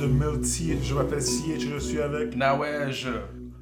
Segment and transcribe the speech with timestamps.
[0.00, 0.78] de Multi.
[0.82, 2.34] Je m'appelle CH et je suis avec.
[2.34, 3.06] Nawej.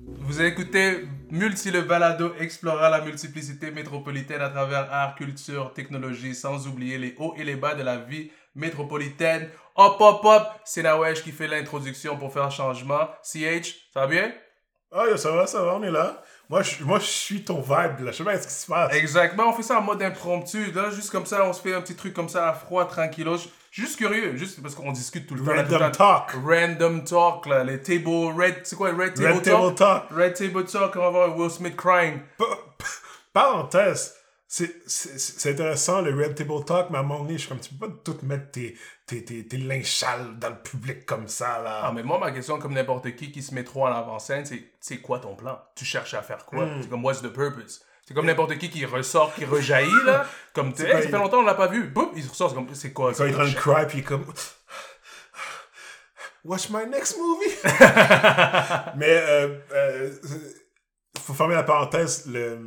[0.07, 6.69] Vous écoutez Multi le balado explorant la multiplicité métropolitaine à travers art, culture, technologie, sans
[6.69, 9.49] oublier les hauts et les bas de la vie métropolitaine.
[9.75, 13.09] Hop, hop, hop, c'est Nawej qui fait l'introduction pour faire changement.
[13.23, 14.33] CH, ça va bien?
[14.93, 16.23] Ah, ça va, ça va, on est là.
[16.49, 18.13] Moi, je, moi, je suis ton vibe, là.
[18.13, 18.95] Je sais pas ce qui se passe.
[18.95, 20.71] Exactement, on fait ça en mode impromptu.
[20.71, 22.89] Là, juste comme ça, on se fait un petit truc comme ça à froid,
[23.71, 25.53] Juste curieux, juste parce qu'on discute tout le temps.
[25.55, 26.31] Random talk.
[26.45, 29.45] Random talk, là, les table, red, c'est quoi, red table Red talk?
[29.45, 30.05] Table Talk?
[30.11, 32.21] Red table talk, on va voir Will Smith crying.
[32.39, 32.45] Pa-
[33.33, 34.15] Parenthèse,
[34.47, 37.49] c'est c'est- c'est intéressant le Red Table Talk, mais à un moment donné, je suis
[37.49, 41.05] comme, tu peux pas tout mettre tes, tes, tes, tes linges sales dans le public
[41.05, 41.83] comme ça, là.
[41.85, 44.65] Ah, mais moi, ma question, comme n'importe qui qui se met trop en avant-scène, c'est
[44.81, 45.61] c'est quoi ton plan?
[45.75, 46.65] Tu cherches à faire quoi?
[46.65, 46.83] Hmm.
[46.83, 47.85] C'est comme, what's the purpose?
[48.09, 50.25] C'est comme n'importe qui qui ressort, qui rejaillit, là.
[50.55, 51.89] Comme, tu sais, hey, ça fait longtemps, on l'a pas vu.
[51.89, 53.13] Boum, il ressort, c'est comme, c'est quoi?
[53.13, 54.25] Quand il est en train de cry, puis comme...
[56.43, 57.55] Watch my next movie.
[58.97, 60.11] Mais, euh, euh,
[61.21, 62.59] faut fermer la parenthèse, le,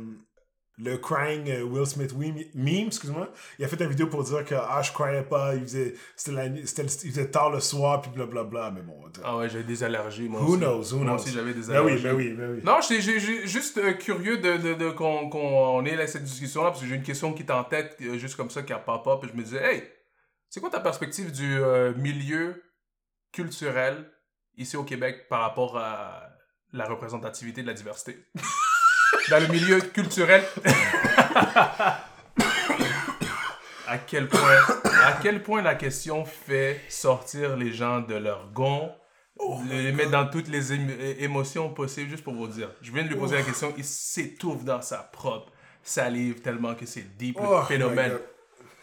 [0.78, 4.54] le crying euh, Will Smith meme, excuse-moi, il a fait une vidéo pour dire que,
[4.54, 8.10] ah, je croyais pas, il faisait, c'était la c'était il faisait tard le soir, puis
[8.10, 10.58] blablabla, mais bon, Ah ouais, j'ai des allergies, moi who aussi.
[10.60, 11.14] knows, who Moi knows.
[11.22, 12.02] aussi, j'avais des Ben oui, allergies.
[12.04, 12.60] ben oui, ben oui.
[12.64, 13.02] Non, j'étais
[13.46, 16.96] juste euh, curieux de, de, de- qu'on qu'on ait là, cette discussion-là, parce que j'ai
[16.96, 19.34] une question qui est en tête, euh, juste comme ça, qui a pop-up, et je
[19.36, 19.82] me disais, hey,
[20.48, 22.62] c'est quoi ta perspective du euh, milieu
[23.32, 24.10] culturel
[24.56, 26.28] ici au Québec par rapport à
[26.72, 28.16] la représentativité de la diversité?
[29.30, 30.42] Dans le milieu culturel.
[33.86, 34.56] à quel point
[35.04, 38.90] à quel point la question fait sortir les gens de leur gond
[39.68, 40.72] les mettre dans toutes les
[41.22, 42.70] émotions possibles juste pour vous dire.
[42.80, 45.50] Je viens de lui poser la question il s'étouffe dans sa propre
[45.82, 48.18] salive tellement que c'est deep le Oh my phénomène.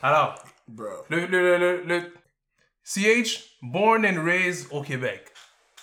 [0.02, 0.36] Alors
[0.68, 0.86] Bro.
[1.09, 2.14] le, le, le, le- le-
[2.84, 5.26] CH born and raised au Québec.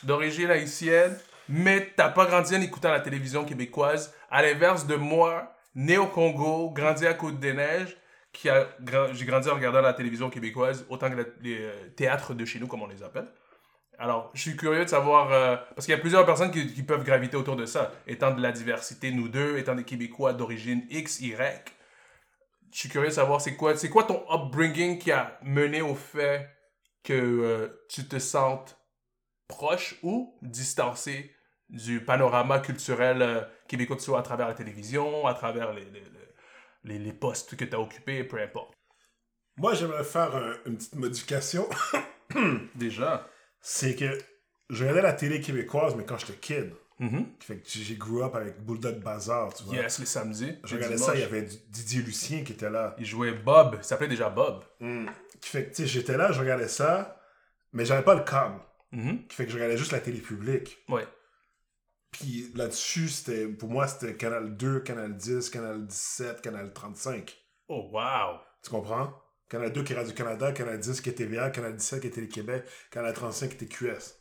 [0.02, 1.16] D'origine haïtienne
[1.48, 6.06] mais t'as pas grandi en écoutant la télévision québécoise à l'inverse de moi né au
[6.06, 7.96] Congo grandi à Côte-des-Neiges
[8.32, 8.66] qui a
[9.12, 12.66] j'ai grandi en regardant la télévision québécoise autant que les euh, théâtres de chez nous
[12.66, 13.28] comme on les appelle
[13.98, 16.82] alors, je suis curieux de savoir, euh, parce qu'il y a plusieurs personnes qui, qui
[16.82, 20.86] peuvent graviter autour de ça, étant de la diversité, nous deux, étant des Québécois d'origine
[20.90, 21.72] X, Y.
[22.72, 25.94] Je suis curieux de savoir c'est quoi, c'est quoi ton upbringing qui a mené au
[25.94, 26.50] fait
[27.04, 28.78] que euh, tu te sentes
[29.48, 31.34] proche ou distancé
[31.68, 36.02] du panorama culturel euh, québécois, que soit à travers la télévision, à travers les, les,
[36.84, 38.72] les, les postes que tu as occupés, peu importe.
[39.56, 41.68] Moi, j'aimerais faire un- une petite modification.
[42.74, 43.28] Déjà.
[43.60, 44.06] C'est que
[44.70, 46.72] je regardais la télé québécoise, mais quand j'étais kid.
[46.98, 47.26] Mhm.
[47.40, 49.76] Fait que j'ai grew up avec Bulldog Bazar, tu vois.
[49.76, 50.54] Yes, les samedis.
[50.64, 52.94] Je regardais ça, il y avait Didier Lucien qui était là.
[52.98, 54.64] Il jouait Bob, il s'appelait déjà Bob.
[55.40, 57.20] Qui fait que, tu sais, j'étais là, je regardais ça,
[57.72, 58.60] mais j'avais pas le câble.
[58.92, 59.26] Mhm.
[59.26, 60.78] Qui fait que je regardais juste la télé publique.
[60.88, 61.06] Ouais.
[62.10, 67.36] Puis là-dessus, c'était, pour moi, c'était Canal 2, Canal 10, Canal 17, Canal 35.
[67.68, 68.38] Oh, wow.
[68.62, 69.12] Tu comprends?
[69.48, 72.64] Canal 2 qui est Radio-Canada, Canal 10 qui est TVA, Canal 17 qui est Télé-Québec,
[72.90, 74.14] Canal 35 qui était QS.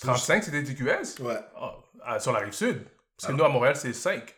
[0.00, 1.18] 35, c'était TQS?
[1.20, 1.38] Ouais.
[1.56, 1.74] Ah,
[2.04, 2.84] ah, sur la rive sud.
[3.16, 3.36] Parce que Ah.
[3.36, 4.34] nous, à Montréal, c'est 5.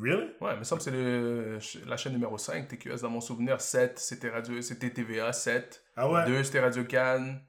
[0.00, 0.30] Really?
[0.40, 3.60] Ouais, il me semble que c'est le- la chaîne numéro 5, TQS, dans mon souvenir.
[3.60, 5.82] 7, c'était radio, c'était TVA, 7.
[5.96, 6.24] Ah ouais?
[6.26, 7.40] 2, c'était Radio Cannes.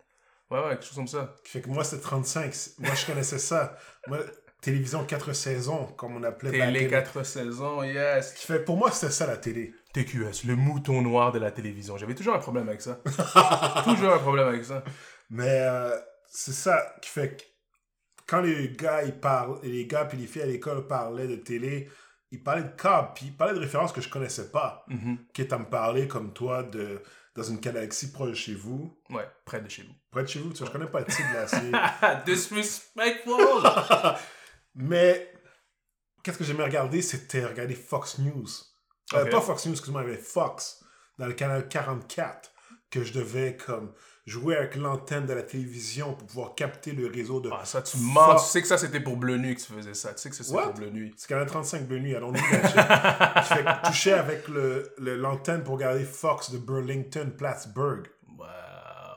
[0.50, 1.36] Ouais, ouais, quelque chose comme ça.
[1.44, 2.52] Fait que moi, c'était 35.
[2.80, 3.78] Moi, je connaissais ça.
[4.08, 4.18] Moi,
[4.62, 8.34] télévision 4 saisons, comme on appelait back Télé in- 4 saisons, yes.
[8.34, 9.74] Qui fait, pour moi, c'était ça la télé.
[9.94, 11.98] TQS, le mouton noir de la télévision.
[11.98, 13.00] J'avais toujours un problème avec ça.
[13.86, 14.84] toujours un problème avec ça.
[15.30, 15.96] Mais euh,
[16.28, 17.44] c'est ça qui fait que
[18.28, 21.90] quand les gars, ils parlent, les gars puis les filles à l'école parlaient de télé,
[22.32, 24.86] ils parlaient de câble, puis ils parlaient de références que je connaissais pas.
[24.88, 25.18] Mhm.
[25.34, 27.02] Qui est à me parler comme toi de
[27.36, 29.00] dans une galaxie proche de chez vous.
[29.10, 29.94] Ouais, près de chez vous.
[30.12, 32.24] Près de chez vous, tu vois, je connais pas le titre de la série.
[32.26, 33.64] Disrespectful!
[34.76, 35.32] Mais
[36.24, 38.48] qu'est-ce que j'aimais regarder, c'était regarder Fox News.
[39.14, 39.32] Euh, Ok.
[39.32, 40.84] pas Fox News, excuse-moi, mais Fox,
[41.18, 42.52] dans le canal 44,
[42.92, 43.92] que je devais comme
[44.26, 47.50] jouer avec l'antenne de la télévision pour pouvoir capter le réseau de...
[47.52, 48.36] Ah, ça, tu mens.
[48.36, 50.14] Tu sais que ça, c'était pour Bleu Nuit que tu faisais ça.
[50.14, 51.14] Tu sais que c'était pour Bleu Nuit.
[51.18, 56.52] C'est canal 35 de nuit, allons-nous je touchais avec le- le- l'antenne pour regarder Fox
[56.52, 58.08] de Burlington, Plattsburgh.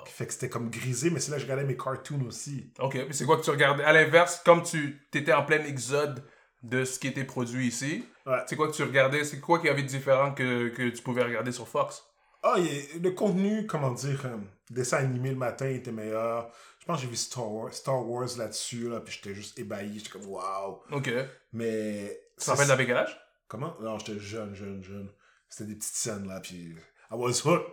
[0.08, 2.72] Fait que c'était comme grisé, mais c'est là que je regardais mes cartoons aussi.
[2.78, 3.84] Ok, mais c'est quoi que tu regardais?
[3.84, 6.25] À l'inverse, comme tu étais en plein exode
[6.62, 8.38] de ce qui était produit ici, Ouais.
[8.46, 9.25] c'est quoi que tu regardais?
[9.25, 12.04] C'est quoi qu'il y avait de différent que, que tu pouvais regarder sur Fox?
[12.44, 14.37] Ah, le contenu, comment dire, euh,
[14.70, 16.50] dessin animé le matin était meilleur.
[16.81, 19.98] Je pense que j'ai vu Star Wars, Star Wars là-dessus, là, puis j'étais juste ébahi.
[19.98, 20.81] J'étais comme, waouh.
[20.90, 21.05] Ok.
[21.05, 21.14] Tu
[21.52, 22.20] Mais.
[22.37, 23.16] te rappelles d'avec quel âge?
[23.48, 23.76] Comment?
[23.81, 25.08] Non, j'étais jeune, jeune, jeune.
[25.48, 26.75] C'était des petites scènes là, puis
[27.10, 27.66] I was hooked.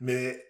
[0.00, 0.44] Mais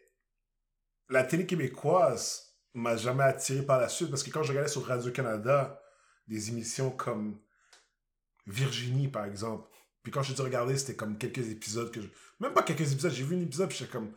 [1.08, 4.86] la télé québécoise, m'a jamais attiré par la suite parce que quand je regardais sur
[4.86, 5.80] Radio-Canada
[6.26, 7.38] des émissions comme
[8.46, 9.68] Virginie, par exemple,
[10.02, 12.08] puis quand je dis regarder, c'était comme quelques épisodes que je...
[12.40, 14.12] Même pas quelques épisodes, j'ai vu un épisode, puis j'étais comme...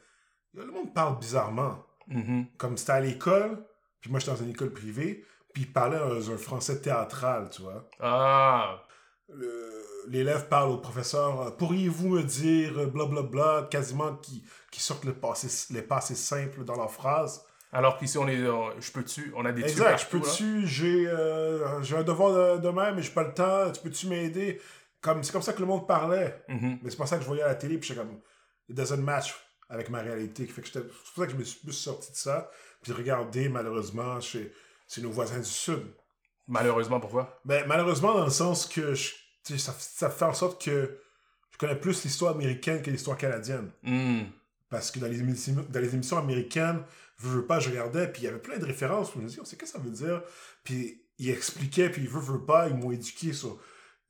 [0.53, 1.85] Le monde parle bizarrement.
[2.07, 2.47] Mhm.
[2.57, 3.65] Comme c'était à l'école,
[3.99, 7.61] puis moi j'étais dans une école privée, puis il parlait dans un français théâtral, tu
[7.61, 7.89] vois.
[7.99, 8.83] Ah.
[9.29, 15.03] Le- L'élève parle au professeur, euh, pourriez-vous me dire euh, blablabla, quasiment qui, qui sortent
[15.05, 17.43] les passés, les passés simples dans leur phrase.
[17.71, 18.37] Alors qu'ici, on est.
[18.37, 22.61] euh, je peux-tu On a des Exact, je peux-tu, j'ai euh, j'ai un devoir de,
[22.61, 24.61] demain, mais j'ai pas le temps, tu peux-tu m'aider?
[25.01, 26.43] Comme, c'est comme ça que le monde parlait.
[26.47, 26.79] Mhm.
[26.83, 28.19] Mais c'est pas ça que je voyais à la télé, puis j'étais comme,
[28.69, 29.33] it doesn't match
[29.69, 30.45] avec ma réalité.
[30.45, 32.49] Fait que j'étais- c'est pour ça que je me suis plus sorti de ça,
[32.83, 34.53] puis regardé, malheureusement, chez,
[34.87, 35.81] chez nos voisins du Sud.
[36.47, 37.39] Malheureusement, pourquoi?
[37.45, 39.13] Mais malheureusement, dans le sens que je-
[39.57, 40.97] ça, ça fait en sorte que
[41.51, 43.71] je connais plus l'histoire américaine que l'histoire canadienne.
[43.83, 44.23] Hmm.
[44.69, 46.83] Parce que dans les émissions, dans les émissions américaines,
[47.21, 49.09] je veux pas, je regardais, puis il y avait plein de références.
[49.11, 50.21] Puis je me disais, oh, c'est que ça veut dire?
[50.63, 53.57] Puis il expliquait, puis veut, veut pas, ils m'ont éduqué sur.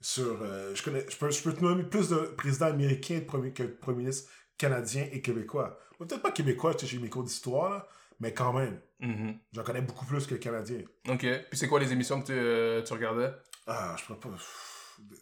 [0.02, 3.64] sur euh, je, connais, je, peux, je peux te nommer plus de présidents américains que
[3.64, 5.78] de premiers ministres canadiens et québécois.
[6.00, 7.88] Peut-être pas québécois, j'ai mes cours d'histoire, là,
[8.20, 9.38] mais quand même, Mhm.
[9.54, 10.84] j'en connais beaucoup plus que les Canadiens.
[11.10, 11.20] Ok.
[11.50, 13.32] Puis c'est quoi les émissions que tu, euh, tu regardais?
[13.68, 14.36] Ah, je peux pas.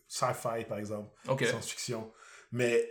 [0.07, 1.09] Sci-fi, par exemple.
[1.27, 1.45] Ok.
[1.45, 2.11] science-fiction.
[2.51, 2.87] Mais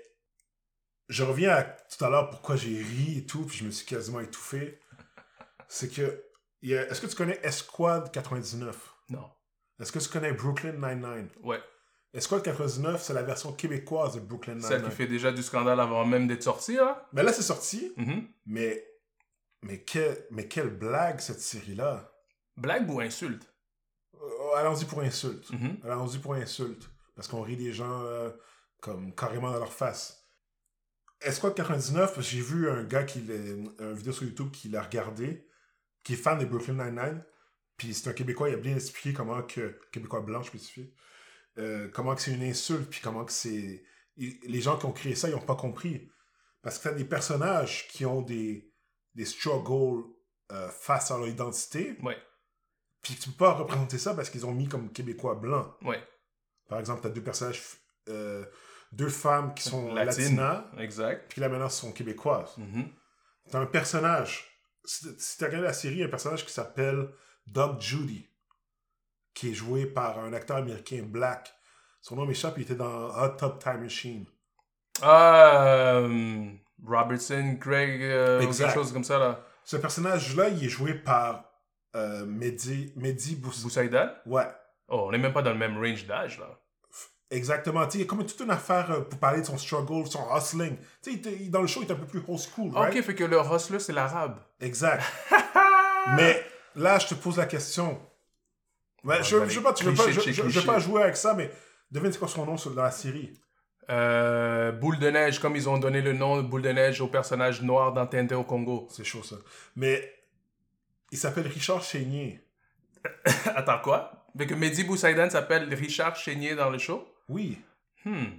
[1.09, 3.87] je reviens à tout à l'heure pourquoi j'ai ri et tout, puis je me suis
[3.87, 4.81] quasiment étouffé.
[5.69, 6.25] C'est que.
[6.63, 8.77] il y a- Est-ce que tu connais Esquad 99
[9.09, 9.29] Non.
[9.81, 11.29] Est-ce que tu connais Brooklyn Nine-Nine?
[11.43, 11.61] Ouais.
[12.15, 14.91] Esquad 99, c'est la version québécoise de Brooklyn Celle Nine-Nine.
[14.91, 17.09] qui fait déjà du scandale avant même d'être sortie, là?
[17.13, 18.29] Mais là, c'est sorti, Mhm.
[18.47, 18.85] mais.
[19.63, 22.13] Mais, quelle, mais quelle blague cette série-là
[22.57, 23.49] Blague ou insulte?
[24.15, 25.51] Euh, Allons-y pour insulte.
[25.51, 25.79] Mhm.
[25.85, 26.91] Allons-y pour insulte.
[27.15, 28.31] Parce qu'on rit des gens euh,
[28.81, 30.27] comme carrément dans leur face.
[31.21, 33.25] Esquad 99, parce que j'ai vu un gars qui
[33.79, 35.47] un vidéo sur YouTube qui l'a regardé,
[36.03, 37.25] qui est fan de Brooklyn Nine-Nine.
[37.77, 39.79] Puis c'est un Québécois, il a bien expliqué comment que.
[39.93, 40.93] Québécois blanc, je spécifie.
[41.59, 43.85] euh, comment que c'est une insulte, puis comment que c'est.
[44.17, 46.11] Les gens qui ont créé ça, ils n'ont pas compris.
[46.61, 48.72] Parce que t'as des personnages qui ont des,
[49.15, 50.05] des struggles
[50.51, 52.17] euh, face à leur identité, Ouais.
[53.03, 55.75] puis tu peux pas représenter ça parce qu'ils ont mis comme Québécois blanc.
[55.83, 56.03] Ouais.
[56.69, 57.63] Par exemple, tu as deux personnages,
[58.09, 58.45] euh,
[58.93, 60.37] deux femmes qui sont Latine.
[60.37, 61.31] latinas, Exact.
[61.31, 62.57] puis là maintenant sont québécoises.
[62.59, 62.89] Mhm.
[63.51, 64.49] Tu as un personnage,
[64.85, 65.07] si
[65.39, 67.09] tu regardé la série, il y a un personnage qui s'appelle
[67.47, 68.29] Doug Judy,
[69.35, 71.53] qui est joué par un acteur américain black.
[72.01, 74.27] Son nom m'échappe, il était dans Hot Tub Time Machine.
[75.01, 76.03] Ah,
[76.87, 79.41] Robertson, Craig, euh, ou quelque chose comme ça, là.
[79.65, 81.45] Ce personnage-là, il est joué par
[81.95, 84.47] euh, Mehdi, Mehdi Bous- Boussaïdan Ouais,
[84.89, 86.59] Oh, on n'est même pas dans le même range d'âge, là.
[87.31, 87.89] exactement.
[87.95, 90.77] Il y a comme toute une affaire euh, pour parler de son struggle, son hustling.
[90.77, 92.73] Tu sais, il était- il- dans le show, il est un peu plus old school,
[92.75, 92.95] right?
[92.97, 94.39] Ok, fait que le hustler, c'est l'arabe.
[94.61, 95.03] Exact.
[96.17, 96.45] mais
[96.77, 98.01] là, je te pose la question.
[99.05, 100.43] Ouais, Ah, je, je, veux pas, je, veux cliché pas, je, de chez je- je
[100.43, 100.67] veux cliché.
[100.67, 101.51] pas jouer avec ça, mais
[101.91, 103.33] devine quoi son nom dans la série?
[103.91, 107.09] Euh, Boule de neige, comme ils ont donné le nom de Boule de neige au
[107.09, 108.87] personnage noir dans TNT au Congo.
[108.91, 109.37] C'est chaud, ça.
[109.77, 110.13] Mais
[111.11, 112.41] il s'appelle Richard Chénier.
[113.45, 114.27] Attends, quoi?
[114.37, 117.07] Fait que Mehdi Boussaïdan s'appelle Richard Chénier dans le show?
[117.29, 117.59] Oui.
[118.05, 118.39] Hmm.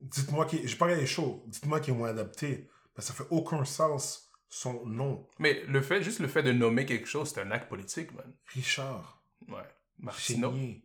[0.00, 0.66] Dites-moi qu'il...
[0.66, 1.42] J'ai pas regardé les shows.
[1.46, 2.68] Dites-moi qu'il est moins adapté.
[2.94, 5.26] Parce que ça fait aucun sens, son nom.
[5.38, 8.32] Mais le fait, juste le fait de nommer quelque chose, c'est un acte politique, man.
[8.52, 9.62] Richard Ouais.
[9.98, 10.50] Martino.
[10.50, 10.84] Chénier.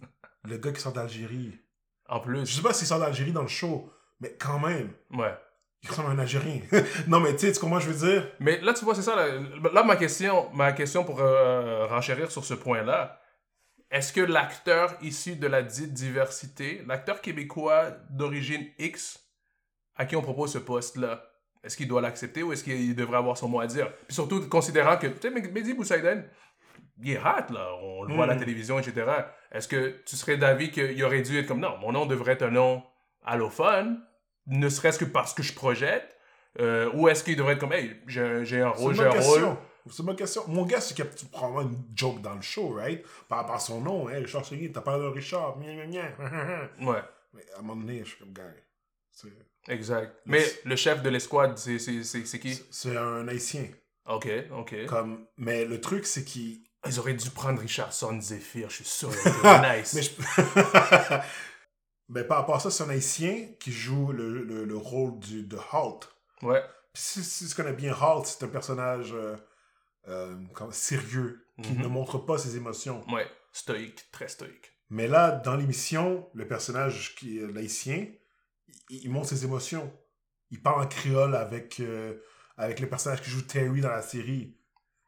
[0.44, 1.58] Le gars qui sort d'Algérie.
[2.10, 2.46] En Je plus.
[2.46, 3.90] sais pas s'il sort d'Algérie dans le show,
[4.20, 5.34] mais quand même, Ouais.
[5.82, 6.60] il ressemble à un Algérien.
[7.06, 8.30] non, mais tu sais, comprends, je veux dire?
[8.40, 9.14] Mais là, tu vois, c'est ça.
[9.16, 9.38] Là,
[9.72, 13.20] Là, ma question, ma question pour euh, renchérir sur ce point-là,
[13.90, 19.18] est-ce que l'acteur issu de la dite diversité, l'acteur québécois d'origine X,
[19.96, 21.24] à qui on propose ce poste-là,
[21.62, 23.92] est-ce qu'il doit l'accepter ou est-ce qu'il devrait avoir son mot à dire?
[24.06, 26.24] Puis surtout, considérant que, tu sais, Mehdi Boussaïden,
[27.02, 27.74] il est hot, là.
[27.82, 28.40] On le voit à la Mm.
[28.40, 29.06] télévision, etc.
[29.52, 32.42] Est-ce que tu serais d'avis qu'il aurait dû être comme, non, mon nom devrait être
[32.42, 32.82] un nom
[33.24, 34.00] allophone,
[34.46, 36.16] ne serait-ce que parce que je projette,
[36.58, 39.04] euh, ou est-ce qu'il devrait être comme, hey, j'ai un, j'ai un C'est rôle, j'ai
[39.04, 39.20] un rôle?
[39.20, 39.58] question.
[39.90, 40.42] C'est bonne question.
[40.48, 43.02] Mon gars, c'est qu'il y a probablement une joke dans le show, right?
[43.28, 46.02] Par rapport à son nom, hein, Richard Chénier, t'as parlé de Richard, gna gna gna.
[46.86, 47.00] Ouais,
[47.32, 48.42] Mais à un moment donné, je suis comme, gars,
[49.68, 50.16] exact.
[50.26, 52.60] Mais le chef de l'escouade, c'est, c'est, c'est, c'est qui?
[52.70, 53.64] c'est un haïtien.
[54.06, 54.86] Ok, ok.
[54.86, 56.60] Comme, mais le truc, c'est qu'il.
[56.86, 59.10] Ils auraient dû prendre Richardson Zephyr, je suis sûr.
[59.44, 59.94] nice.
[59.94, 60.10] Mais je...
[62.28, 65.58] par rapport à ça, c'est un haïtien qui joue le, le, le rôle du, de
[65.72, 66.08] Halt.
[66.42, 66.62] Ouais.
[66.92, 69.36] Puis si, si tu connais bien Halt, c'est un personnage euh,
[70.08, 71.82] euh, comme sérieux, qui Mhm.
[71.82, 73.04] ne montre pas ses émotions.
[73.12, 74.72] Ouais, stoïque, très stoïque.
[74.88, 78.06] Mais là, dans l'émission, le personnage qui est l'haïtien,
[78.88, 79.92] il, il montre ses émotions.
[80.50, 82.14] Il parle en créole avec, euh,
[82.56, 84.56] avec le personnage qui joue Terry dans la série.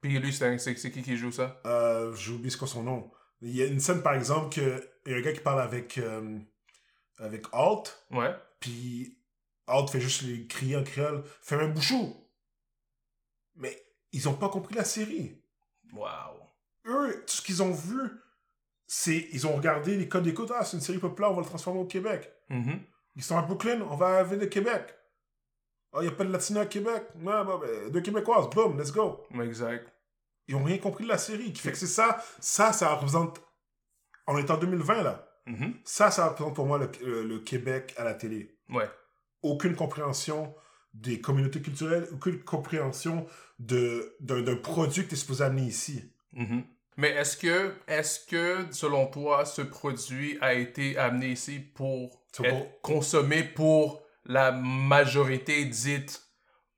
[0.02, 1.60] Puis lui, c'est qui qui joue ça?
[1.64, 3.10] Euh, J'ai oublié ce qu'est son nom.
[3.40, 5.60] Il y a une scène, par exemple, que il y a un gars qui parle
[5.62, 6.38] avec, euh,
[7.18, 8.34] avec Alt, Ouais.
[8.60, 9.16] puis
[9.66, 12.14] Alt fait juste les crier en créole, fait un bouchou.
[13.54, 13.80] Mais
[14.12, 15.40] ils ont pas compris la série.
[15.92, 16.48] Wow.
[16.86, 18.00] Eux, tout ce qu'ils ont vu,
[18.86, 20.50] c'est ils ont regardé les codes d'écoute.
[20.54, 22.30] Ah, c'est une série populaire, on va le transformer au Québec.
[22.48, 22.80] Mhm.
[23.16, 24.94] Ils sont à Brooklyn, on va à la ville de Québec.
[25.92, 27.02] Ah, il n'y a pas de Latino à Québec.
[27.16, 29.24] Ouais, bah, ben, deux Québécoises, boom, let's go.
[29.42, 29.86] Exact.
[30.48, 31.52] Ils ont rien compris de la série.
[31.52, 33.40] Qui fait que c'est ça, ça, ça représente.
[34.26, 35.28] On est en 2020 là.
[35.46, 35.74] Mhm.
[35.84, 38.56] Ça, ça représente pour moi le, le- le Québec à la télé.
[38.70, 38.88] Ouais.
[39.42, 40.54] Aucune compréhension
[40.94, 43.26] des communautés culturelles, aucune compréhension
[43.58, 44.00] d'un,
[44.62, 46.02] produit que tu es supposé amener ici.
[46.32, 46.64] Mhm.
[46.96, 52.48] Mais est-ce que, est-ce que, selon toi, ce produit a été amené ici pour être
[52.50, 56.22] pour- consommé pour la majorité dite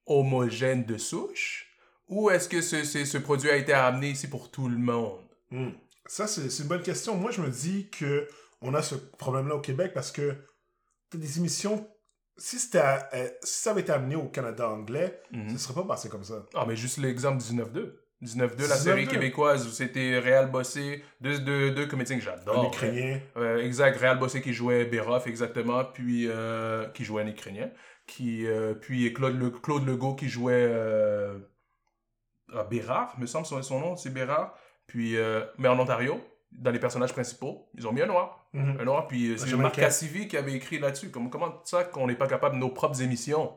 [0.06, 1.68] homogène de souche?
[2.08, 5.20] Ou est-ce que ce, ce, ce produit a été amené ici pour tout le monde?
[5.50, 5.70] Hmm.
[6.06, 7.16] Ça, c'est, une bonne question.
[7.16, 8.28] Moi, je me dis que
[8.60, 10.36] on a ce problème-là au Québec parce que
[11.10, 11.88] t'as des émissions.
[12.36, 15.50] Si, euh, si ça avait été amené au Canada anglais, Mhm.
[15.50, 16.44] ça serait pas passé comme ça.
[16.54, 18.03] Ah, mais juste l'exemple 19-2.
[18.24, 18.38] 19-2,
[18.68, 18.76] la 19-2.
[18.78, 22.66] série québécoise où c'était Réal Bossé, deux, deux, deux comédiens que Un j'adore.
[22.72, 23.20] Ukrainien.
[23.36, 27.70] Euh, exact, Réal Bossé qui jouait Béroff, exactement, puis euh, qui jouait un Ukrainien.
[28.06, 31.38] Qui, euh, puis Claude, Le- Claude Legault qui jouait euh,
[32.54, 34.54] ah, Bérard, me semble son, son nom, c'est Bérard.
[34.86, 35.16] Puis,
[35.58, 36.20] mais en Ontario,
[36.52, 38.46] dans les personnages principaux, ils ont mis un noir.
[38.52, 38.76] Mhm.
[38.80, 39.56] Un noir, puis c'est.
[39.56, 41.10] Marc Cassivi qui avait écrit là-dessus.
[41.10, 43.52] Comment, comment ça qu'on n'est pas capable de nos propres émissions?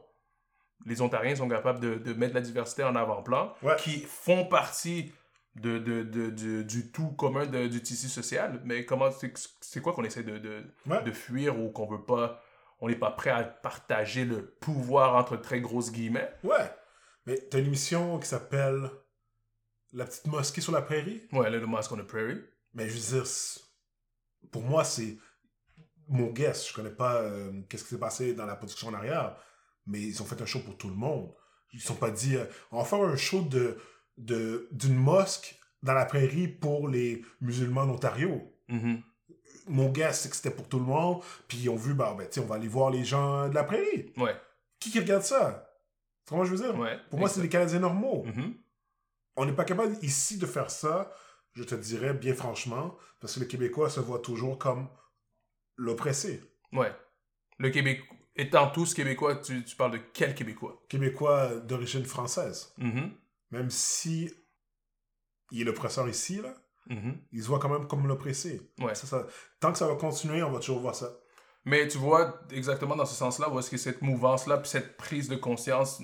[0.85, 3.75] Les Ontariens sont capables de, de mettre la diversité en avant-plan, Ouais.
[3.77, 5.11] qui font partie
[5.55, 8.61] de, de, de- du- du tout commun du tissu social.
[8.63, 9.09] Mais comment
[9.61, 11.03] c'est quoi qu'on essaie de, de, Ouais.
[11.03, 12.41] de fuir ou qu'on veut pas
[12.79, 16.31] on n'est pas prêt à partager le pouvoir entre très grosses guillemets?
[16.43, 16.71] Ouais.
[17.25, 18.91] Mais t'as une émission qui s'appelle
[19.93, 21.23] La petite mosquée sur la prairie.
[21.31, 22.39] Ouais, Little Mosque on the Prairie.
[22.75, 23.27] Mais je veux dire,
[24.51, 25.17] pour moi, c'est
[26.07, 26.69] mon guess.
[26.69, 29.35] Je connais pas euh, qu'est-ce qui s'est passé dans la production en arrière,
[29.87, 31.33] mais ils ont fait un show pour tout le monde.
[31.73, 33.77] Ils se sont pas dit, euh, on va faire un show de
[34.19, 38.51] de- d'une mosque dans la prairie pour les musulmans d'Ontario.
[38.67, 39.01] Mhm.
[39.67, 41.21] Mon guess, c'est que c'était pour tout le monde.
[41.47, 44.11] Puis ils ont vu, bah, ben, on va aller voir les gens de la prairie.
[44.17, 44.35] Ouais,
[44.79, 45.71] Qui qui regarde ça?
[46.25, 46.75] Comment je veux dire?
[46.79, 46.97] ouais.
[47.11, 48.23] Pour moi, c'est les Canadiens normaux.
[48.25, 48.55] Mhm.
[49.35, 51.11] On n'est pas capable ici de faire ça,
[51.53, 54.89] je te dirais bien franchement, parce que le Québécois se voit toujours comme
[55.75, 56.41] l'oppressé.
[56.73, 56.91] Ouais.
[57.59, 58.01] Le Québec,
[58.37, 60.81] étant tous québécois, tu, tu parles de quel québécois?
[60.89, 62.73] Québécois d'origine française.
[62.77, 63.11] Mhm.
[63.51, 64.31] Même si
[65.51, 66.53] il est l'oppresseur ici, là,
[66.89, 67.17] Mhm.
[67.33, 68.61] il se voit quand même comme l'oppressé.
[68.79, 68.95] Ouais.
[68.95, 69.27] Ça, ça-
[69.59, 71.11] tant que ça va continuer, on va toujours voir ça.
[71.65, 75.27] Mais tu vois, exactement dans ce sens-là, où est-ce que cette mouvance-là, puis cette prise
[75.27, 76.01] de conscience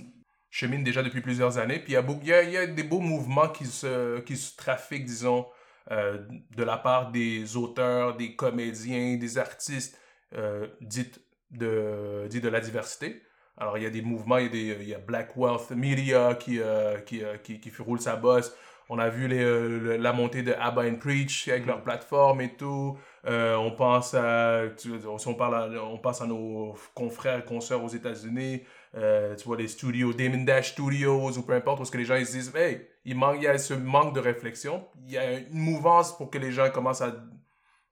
[0.50, 1.80] chemine déjà depuis plusieurs années.
[1.80, 2.00] Puis y y
[2.30, 5.48] il y a des beaux mouvements qui se, qui se trafiquent, disons,
[5.92, 6.18] euh,
[6.52, 9.98] de la part des auteurs, des comédiens, des artistes
[10.34, 11.22] euh, dites
[11.58, 13.22] de, dits de la diversité.
[13.58, 15.70] Alors, il y a des mouvements, il y a, des, il y a Black Wealth
[15.72, 18.56] Media qui, euh, qui, euh, qui, qui roule sa bosse.
[18.90, 22.54] On a vu les, euh, la montée de Abba and Preach avec leur plateforme et
[22.56, 22.98] tout.
[23.26, 27.46] Euh, on pense à, tu- si on parle, à- on pense à nos confrères et
[27.46, 28.64] consoeurs aux États-Unis.
[28.96, 32.06] Euh, tu vois les studios, Damon Dash Studios ou peu importe, où ce que les
[32.06, 34.86] gens ils se disent, hey, il manque, il y a ce manque de réflexion.
[35.06, 37.14] Il y a une mouvance pour que les gens commencent à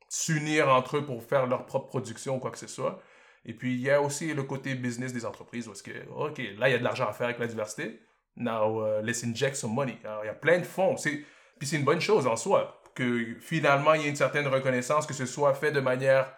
[0.10, 3.02] s'unir entre eux pour faire leur propre production ou quoi que ce soit.
[3.46, 6.38] Et puis, il y a aussi le côté business des entreprises, où est-ce que, OK,
[6.58, 8.00] là, il y a de l'argent à faire avec la diversité.
[8.36, 9.98] Now, uh, let's inject some money.
[10.04, 10.96] Alors, il y a plein de fonds.
[10.98, 11.24] C'est-
[11.60, 15.06] Puis c'est une bonne chose en soi, que finalement, il y ait une certaine reconnaissance,
[15.06, 16.34] que ce soit fait de manière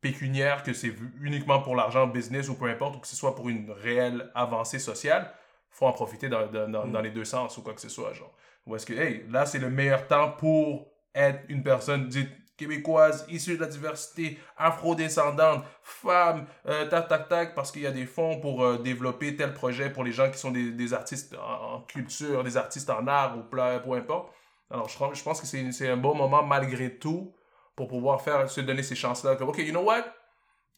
[0.00, 3.48] pécuniaire, que c'est uniquement pour l'argent, business ou peu importe, ou que ce soit pour
[3.48, 5.32] une réelle avancée sociale.
[5.74, 8.12] faut en profiter dans, dans, dans- dans les deux sens ou quoi que ce soit,
[8.12, 8.34] genre.
[8.66, 12.28] Ou est-ce que, hey, là, c'est le meilleur temps pour être une personne dite
[12.62, 17.90] québécoise, issue de la diversité, afro-descendante, femme, euh, tac, tac, tac, parce qu'il y a
[17.90, 21.80] des fonds pour euh, développer tel projet pour les gens qui sont des, artistes en,
[21.80, 24.32] culture, des artistes en art ou peu importe.
[24.70, 27.34] Alors, je, pense que c'est c'est un bon moment malgré tout
[27.74, 29.32] pour pouvoir se donner ces chances-là.
[29.40, 30.04] OK, you know what?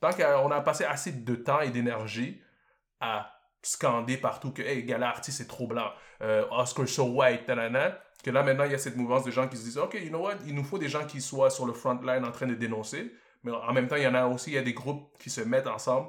[0.00, 2.40] Tant qu'on a passé assez de temps et d'énergie
[3.00, 3.30] à
[3.62, 5.90] scander partout que, hey, gars, l'artiste est trop blanc,
[6.22, 9.46] euh, Oscar so white, nanana, que là, maintenant, il y a cette mouvance de gens
[9.48, 10.36] qui se disent, OK, you know what?
[10.46, 13.12] Il nous faut des gens qui soient sur le front line en train de dénoncer.
[13.44, 15.30] Mais en même temps, il y en a aussi, il y a des groupes qui
[15.30, 16.08] se mettent ensemble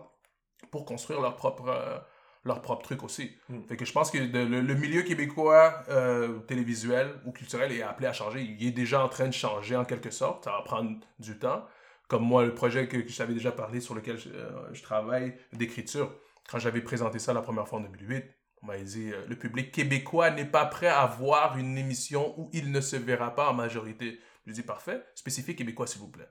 [0.71, 1.97] pour construire leur propre, euh,
[2.45, 3.35] leur propre truc aussi.
[3.49, 3.63] Mm.
[3.67, 7.81] Fait que je pense que de- le, le milieu québécois euh, télévisuel ou culturel est
[7.81, 8.41] appelé à changer.
[8.41, 10.45] Il est déjà en train de changer en quelque sorte.
[10.45, 11.65] Ça va prendre du temps.
[12.07, 14.81] Comme moi, le projet que, que je t'avais déjà parlé, sur lequel je, euh, je
[14.83, 16.13] travaille, d'écriture,
[16.49, 19.71] quand j'avais présenté ça la première fois en 2008, On m'a dit, euh, le public
[19.71, 23.53] québécois n'est pas prêt à voir une émission où il ne se verra pas en
[23.53, 24.19] majorité.
[24.45, 26.29] Je dis, parfait, spécifique québécois, s'il vous plaît.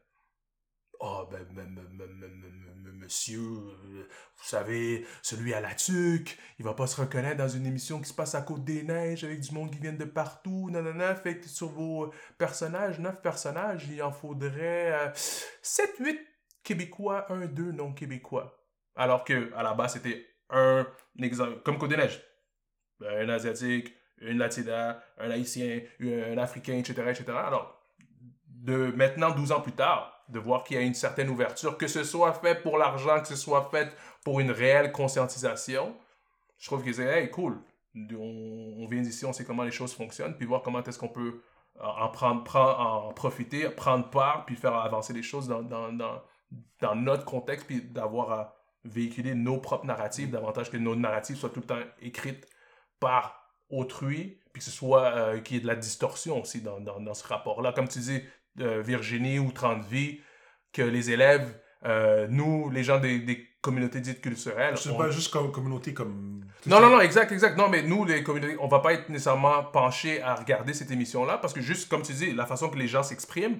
[1.01, 6.75] Oh, ben, ben, ben, ben, monsieur, euh, vous savez, celui à la tuque, il va
[6.75, 9.79] pas se reconnaître dans une émission qui se passe à Côte-des-Neiges avec du monde qui
[9.79, 15.97] vient de partout, nanana, fait que sur vos personnages, neuf personnages, il en faudrait 7,
[16.01, 16.21] 8
[16.63, 18.59] québécois, 1, 2 non québécois.
[18.97, 20.87] Alors que, à la base, c'était un
[21.21, 22.23] exemple, comme Côte-des-Neiges.
[23.01, 27.25] Ben, un Asiatique, une Latina, un Haïtien, un Africain, etc., etc.
[27.31, 27.81] Alors,
[28.47, 31.87] de maintenant, 12 ans plus tard, de voir qu'il y a une certaine ouverture, que
[31.87, 35.95] ce soit fait pour l'argent, que ce soit fait pour une réelle conscientisation,
[36.57, 37.61] je trouve que c'est, hey, cool,
[37.95, 41.43] on, vient d'ici, on sait comment les choses fonctionnent, puis voir comment est-ce qu'on peut
[41.79, 46.23] en, prendre, prendre, en profiter, prendre part, puis faire avancer les choses dans, dans, dans,
[46.81, 51.51] dans notre contexte, puis d'avoir à véhiculer nos propres narratives, davantage que nos narratives soient
[51.51, 52.47] tout le temps écrites
[53.01, 56.81] par autrui, puis que ce soit euh, qu'il y ait de la distorsion aussi dans,
[56.81, 57.73] dans, dans ce rapport-là.
[57.73, 58.23] Comme tu dis,
[58.61, 60.21] euh, Virginie ou 30 vies,
[60.73, 64.77] que les élèves, euh, nous, les gens des, des communautés dites culturelles...
[64.77, 66.45] C'est on- pas juste comme communauté comme.
[66.67, 67.57] non, non, non, exact, exact.
[67.57, 71.39] Non, mais nous, les communautés, on va pas être nécessairement penchés à regarder cette émission-là
[71.39, 73.59] parce que juste, comme tu dis, la façon que les gens s'expriment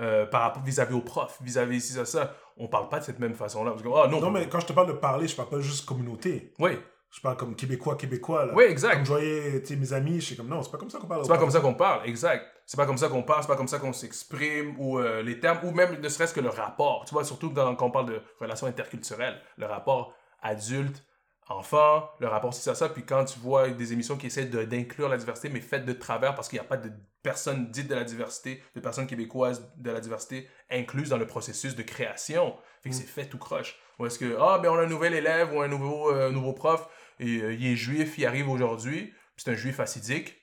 [0.00, 3.18] euh, par rapport vis-à-vis aux profs, vis-à-vis ici, ça, ça, on parle pas de cette
[3.18, 3.72] même façon-là.
[3.72, 5.60] Parce que, ah, non, Non, mais quand je te parle de parler, je parle pas
[5.60, 6.52] juste communauté.
[6.58, 6.78] Oui,
[7.10, 8.46] Je parle comme québécois, québécois.
[8.46, 8.54] Là.
[8.54, 8.94] oui, exact.
[8.94, 11.22] Comme je voyais mes amis, je suis comme non, c'est pas comme ça qu'on parle.
[11.24, 12.46] C'est pas comme ça qu'on parle, exact.
[12.64, 15.38] C'est pas comme ça qu'on parle, c'est pas comme ça qu'on s'exprime, ou euh, les
[15.38, 17.04] termes, ou même ne serait-ce que le rapport.
[17.06, 20.14] Tu vois, surtout dans, quand on parle de relations interculturelles, le rapport
[21.48, 22.88] adulte-enfant, le rapport c'est ça, ça.
[22.88, 26.34] Puis quand tu vois des émissions qui essaient d'inclure la diversité, mais faites de travers
[26.34, 26.90] parce qu'il n'y a pas de
[27.22, 31.76] personnes dites de la diversité, de personnes québécoises de la diversité incluses dans le processus
[31.76, 32.56] de création.
[32.82, 33.78] Fait que c'est fait tout croche.
[33.98, 36.52] Ou est-ce que, ah, ben on a un nouvel élève ou un nouveau, euh, nouveau
[36.52, 36.88] prof,
[37.20, 40.38] et euh, il est juif, il arrive aujourd'hui, c'est un juif acidique.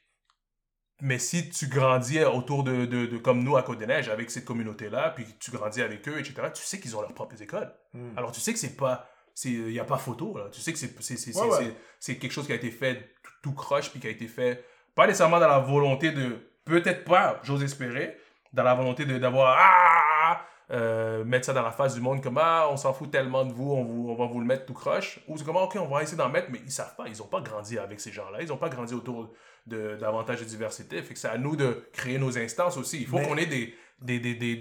[1.02, 5.12] Mais si tu grandis autour de, de, de- comme nous à Côte-des-Neiges, avec cette communauté-là,
[5.12, 7.74] puis tu grandis avec eux, etc., tu sais qu'ils ont leurs propres écoles.
[7.94, 8.18] Hmm.
[8.18, 9.10] Alors tu sais que c'est pas.
[9.46, 10.50] Il n'y a pas photo, là.
[10.52, 12.16] Tu sais que c'est Ouais, ouais.
[12.18, 14.64] quelque chose qui a été fait tout, tout croche, puis qui a été fait,
[14.96, 16.38] pas nécessairement dans la volonté de.
[16.66, 18.18] Peut-être pas, j'ose espérer,
[18.54, 19.56] dans la volonté de- d'avoir.
[19.60, 23.44] Ah, euh, mettre ça dans la face du monde comme ah on s'en fout tellement
[23.44, 25.62] de vous on, vous, on va vous le mettre tout croche ou c'est comme Ah,
[25.64, 28.00] ok on va essayer d'en mettre mais ils savent pas ils ont pas grandi avec
[28.00, 29.34] ces gens là ils ont pas grandi autour
[29.66, 33.08] de davantage de diversité fait que c'est à nous de créer nos instances aussi il
[33.08, 34.56] faut Mais- qu'on ait des des, des, des,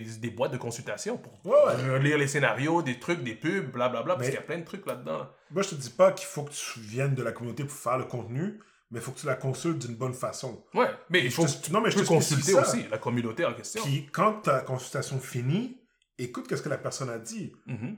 [0.00, 4.26] des, boîtes de consultation pour euh, lire les scénarios des trucs des pubs blablabla parce
[4.26, 6.52] qu'il y a plein de trucs là-dedans Moi, je te dis pas qu'il faut que
[6.52, 9.34] tu viennes de la communauté pour faire le contenu, mais il faut que tu la
[9.34, 10.64] consultes d'une bonne façon.
[10.74, 12.60] ouais mais il faut te- non, mais je te consulter ça.
[12.62, 15.80] aussi la communauté en question Puis quand ta consultation finit,
[16.18, 17.52] écoute qu'est-ce que la personne a dit.
[17.66, 17.96] Mhm.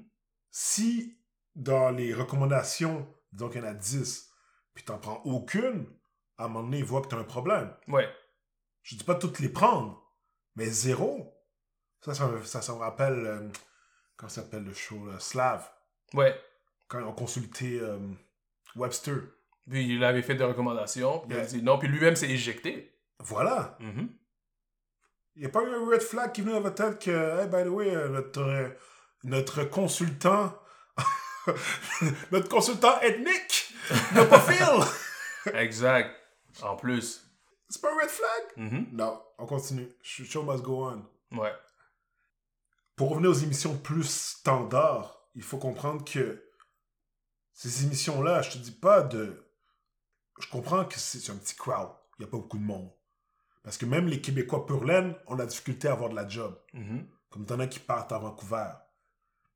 [0.50, 1.18] Si
[1.54, 4.30] dans les recommandations, disons qu'il y en a 10,
[4.74, 5.86] puis t'en prends aucune,
[6.38, 7.70] à un moment donné, il voit que tu as un problème.
[7.88, 8.08] ouais
[8.82, 10.07] Je dis pas toutes les prendre,
[10.58, 11.34] mais zéro.
[12.04, 13.48] Ça, ça, me- ça, ça me rappelle, euh,
[14.16, 15.68] comment ça s'appelle le show, là, Slav,
[16.14, 16.38] ouais
[16.88, 17.98] quand ils ont consulté euh,
[18.76, 19.16] Webster.
[19.68, 22.98] puis il avait fait des recommandations puis il a dit non puis lui-même s'est éjecté
[23.18, 23.76] Voilà.
[23.80, 24.08] Mhm.
[25.36, 27.46] Il n'y a pas eu un red flag qui venu dans votre tête que, hey,
[27.46, 28.68] by the way, euh, notre, euh,
[29.24, 30.58] notre consultant,
[32.32, 33.72] notre consultant ethnique
[34.14, 35.54] n'a pas fil.
[35.54, 36.10] exact
[36.62, 37.27] en plus
[37.68, 38.42] C'est pas un red flag?
[38.56, 38.88] Mhm.
[38.92, 39.88] Non, on continue.
[40.02, 41.04] Sh- Show must go on.
[41.38, 41.52] ouais
[42.96, 46.44] Pour revenir aux émissions plus standards, il faut comprendre que
[47.52, 49.44] ces émissions-là, je te dis pas de.
[50.40, 51.90] Je comprends que c'est un petit crowd.
[52.18, 52.90] Il n'y a pas beaucoup de monde.
[53.62, 56.58] Parce que même les Québécois pur laine ont la difficulté à avoir de la job.
[56.72, 57.06] Mhm.
[57.30, 58.70] Comme t'en as qui partent à Vancouver.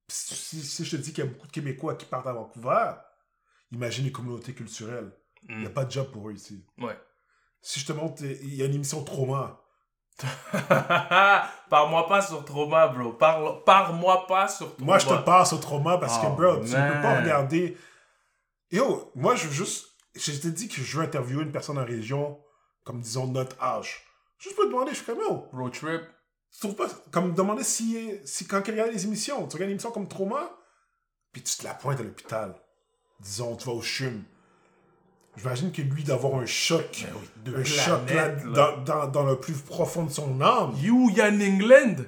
[0.08, 2.32] Si, si- si je te dis qu'il y a beaucoup de Québécois qui partent à
[2.32, 2.92] Vancouver,
[3.70, 5.16] imagine les communautés culturelles.
[5.48, 6.64] Il n'y a pas de job pour eux ici.
[6.78, 6.98] ouais
[7.62, 9.58] Si je te montre, il y a une émission trauma.
[11.70, 13.12] Parle-moi pas sur Trauma, bro.
[13.12, 14.84] Parle, parle-moi pas sur Trauma.
[14.86, 17.22] Moi, je te passe au trauma parce que, Oh, bro, tu ne peux pas man.
[17.22, 17.76] regarder.
[18.70, 19.88] Yo, moi, je veux juste.
[20.14, 22.38] Je t'ai dit que je veux interviewer une personne en région,
[22.84, 24.02] comme disons notre âge.
[24.38, 26.02] Juste pour te demander, je suis comme, yo, Road trip.
[26.52, 26.88] tu trouves pas.
[27.10, 30.50] Comme demander si, si quand il regarde les émissions, tu regardes une émission comme Trauma,
[31.32, 32.54] puis tu te la pointes à l'hôpital.
[33.20, 34.22] Disons, tu vas au CHUM.
[35.36, 38.28] J'imagine que lui, d'avoir un choc, Ben oui, de un choc là.
[38.28, 42.04] Dans, dans, dans le plus profond de son âme, You, Yann England.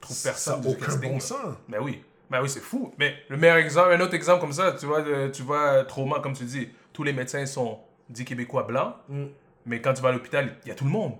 [0.00, 1.54] Trouve ça personne du aucun bon sens.
[1.68, 2.02] Ben oui.
[2.30, 2.92] Ben oui, c'est fou.
[2.98, 5.84] Mais le meilleur exemple, un autre exemple comme ça, tu vois, euh, tu vois, euh,
[5.84, 9.24] Trauma, comme tu dis, tous les médecins sont dits québécois blancs, Mm.
[9.66, 11.14] mais quand tu vas à l'hôpital, il y a tout le monde.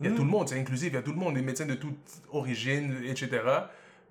[0.00, 0.16] Il y a Mm.
[0.16, 1.96] tout le monde, c'est inclusif, il y a tout le monde, des médecins de toute
[2.32, 3.28] origine, etc.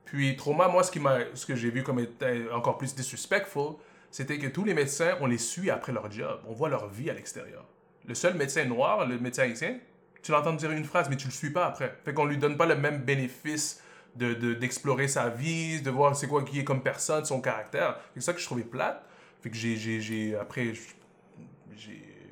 [0.05, 0.99] Puis Trauma, moi, ce, qui
[1.33, 3.73] ce que j'ai vu comme étant encore plus disrespectful,
[4.11, 6.39] c'était que tous les médecins, on les suit après leur job.
[6.47, 7.65] On voit leur vie à l'extérieur.
[8.07, 9.77] Le seul médecin noir, le médecin haïtien,
[10.23, 11.95] tu l'entends dire une phrase, mais tu le suis pas après.
[12.03, 13.81] Fait qu'on lui donne pas le même bénéfice
[14.15, 17.99] de, de- d'explorer sa vie, de voir c'est quoi qui est comme personne, son caractère.
[18.15, 19.05] C'est ça que je trouvais plate.
[19.41, 20.73] Fait que j'ai, après,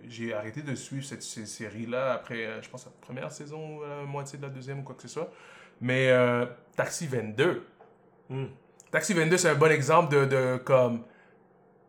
[0.10, 4.04] j'ai, arrêté de suivre cette, ces séries-là après, euh, je pense, la première saison, la
[4.04, 5.32] moitié de la deuxième ou quoi que ce soit.
[5.80, 7.66] Mais euh, Taxi 22.
[8.30, 8.46] Hmm.
[8.92, 11.04] Taxi 22, c'est un bon exemple de, de comme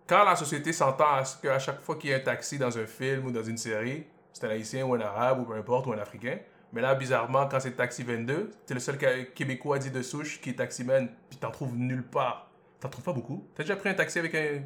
[0.09, 2.77] quand la société s'entend à ce qu'à chaque fois qu'il y a un taxi dans
[2.79, 5.87] un film ou dans une série, c'est un haïtien ou un arabe ou peu importe,
[5.87, 6.38] ou un africain.
[6.73, 8.99] Mais là, bizarrement, quand c'est Taxi 22, t'es le seul
[9.35, 12.51] Québécois dit de souche qui est taximan, puis t'en trouves nulle part.
[12.79, 13.47] T'en trouves pas beaucoup.
[13.55, 14.61] T'as déjà pris un taxi avec un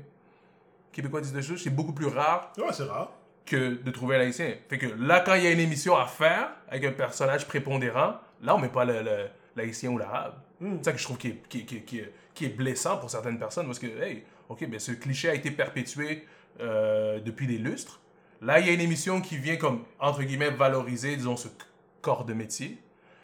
[0.92, 3.12] Québécois dit de souche, c'est beaucoup plus rare Ouais, c'est rare.
[3.46, 4.54] que de trouver un haïtien.
[4.68, 8.16] Fait que là, quand il y a une émission à faire avec un personnage prépondérant,
[8.42, 10.34] là, on met pas le, le- l'haïtien ou l'arabe.
[10.60, 10.76] Hmm.
[10.78, 11.64] C'est ça que je trouve qui est, qui,
[12.34, 15.50] qui est blessant pour certaines personnes parce que, hey, ok, ben ce cliché a été
[15.50, 16.26] perpétué
[16.60, 18.00] euh, depuis des lustres.
[18.40, 21.48] Là, il y a une émission qui vient comme, entre guillemets, valoriser, disons, ce
[22.00, 22.78] corps de métier.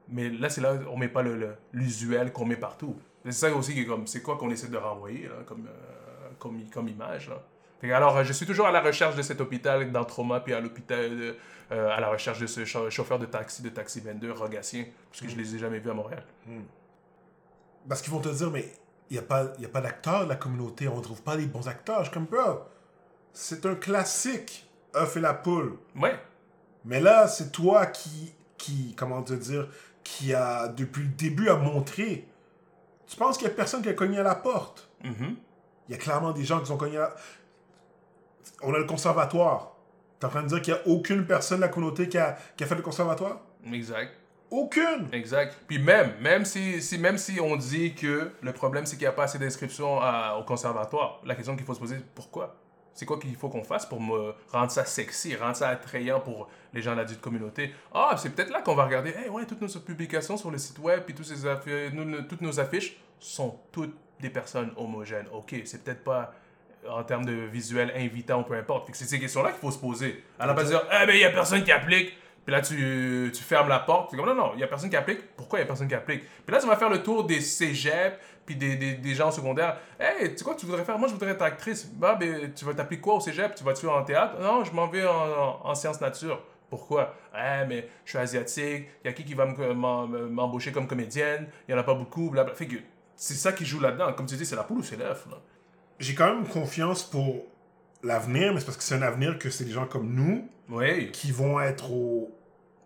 [0.08, 2.96] Mais là, c'est là on met pas le- le- l'usuel qu'on met partout.
[3.24, 6.28] C'est ça aussi qui est comme, c'est quoi qu'on essaie de renvoyer, là, comme, euh,
[6.38, 7.42] comme, comme image, là.
[7.80, 10.40] Fait que alors, euh, je suis toujours à la recherche de cet hôpital dans Trauma,
[10.40, 11.34] puis à l'hôpital,
[11.70, 15.20] euh, à la recherche de ce cha- chauffeur de taxi, de Taxi 22, Rogatien, parce
[15.20, 16.24] que je les ai jamais vus à Montréal.
[17.88, 18.64] Parce qu'ils vont te dire, mais
[19.10, 21.36] il n'y a pas, y a pas d'acteurs de la communauté, on ne trouve pas
[21.36, 21.98] les bons acteurs.
[22.00, 22.60] Je suis comme, bro,
[23.32, 25.76] c'est un classique, œuf et la poule.
[25.96, 26.18] Ouais,
[26.84, 29.68] Mais là, c'est toi qui, qui, comment te dire,
[30.04, 32.26] qui a, depuis le début, a montré.
[33.06, 34.88] Tu penses qu'il n'y a personne qui a cogné à la porte?
[35.02, 35.36] Mhm.
[35.88, 37.16] Il y a clairement des gens qui ont cogné à la...
[38.62, 39.72] On a le conservatoire.
[40.18, 42.36] T'es en train de dire qu'il n'y a aucune personne de la communauté qui a,
[42.56, 43.40] qui a fait le conservatoire?
[43.72, 44.12] exact.
[44.50, 45.08] Aucune!
[45.12, 45.56] Exact.
[45.66, 49.12] Puis même, même si, même si on dit que le problème, c'est qu'il n'y a
[49.12, 49.98] pas assez d'inscriptions
[50.38, 52.56] au conservatoire, la question qu'il faut se poser, pourquoi?
[52.94, 54.00] C'est quoi qu'il faut qu'on fasse pour
[54.50, 58.30] rendre ça sexy, rendre ça attrayant pour les gens de la dite communauté Ah, c'est
[58.30, 61.14] peut-être là qu'on va regarder, hey, ouais, toutes nos publications sur le site web, puis
[61.14, 65.26] toutes nos affiches sont toutes des personnes homogènes.
[65.32, 66.34] Ok, c'est peut-être pas
[66.88, 68.88] en termes de visuel invitant ou peu importe.
[68.92, 70.24] C'est ces questions-là qu'il faut se poser.
[70.38, 72.14] À la de dire, eh ben, il n'y a personne qui applique.
[72.48, 74.08] Puis là, tu, tu fermes la porte.
[74.10, 75.36] C'est comme, non, non, il n'y a personne qui applique.
[75.36, 76.22] Pourquoi il n'y a personne qui applique?
[76.46, 79.76] Puis là, tu vas faire le tour des cégeps, puis des, des, des gens secondaires.
[80.00, 80.98] Hey, tu sais quoi tu voudrais faire?
[80.98, 81.84] Moi, je voudrais être actrice.
[81.84, 83.54] Bah, ben, tu vas t'appliquer quoi au cégep?
[83.54, 84.40] Tu vas-tu en théâtre?
[84.40, 86.42] Non, je m'en vais en, en, en sciences nature.
[86.70, 87.14] Pourquoi?
[87.34, 88.88] Eh, mais je suis asiatique.
[89.04, 91.48] Il y a qui qui va m'embaucher comme comédienne?
[91.68, 92.30] Il n'y en a pas beaucoup.
[92.30, 92.54] Blabla.
[92.54, 92.76] Fait que
[93.14, 94.14] c'est ça qui joue là-dedans.
[94.14, 95.28] Comme tu dis, c'est la poule ou c'est l'œuf.
[95.98, 97.44] J'ai quand même confiance pour
[98.02, 101.10] l'avenir, mais c'est parce que c'est un avenir que c'est des gens comme nous Oui,
[101.10, 102.30] qui vont être au,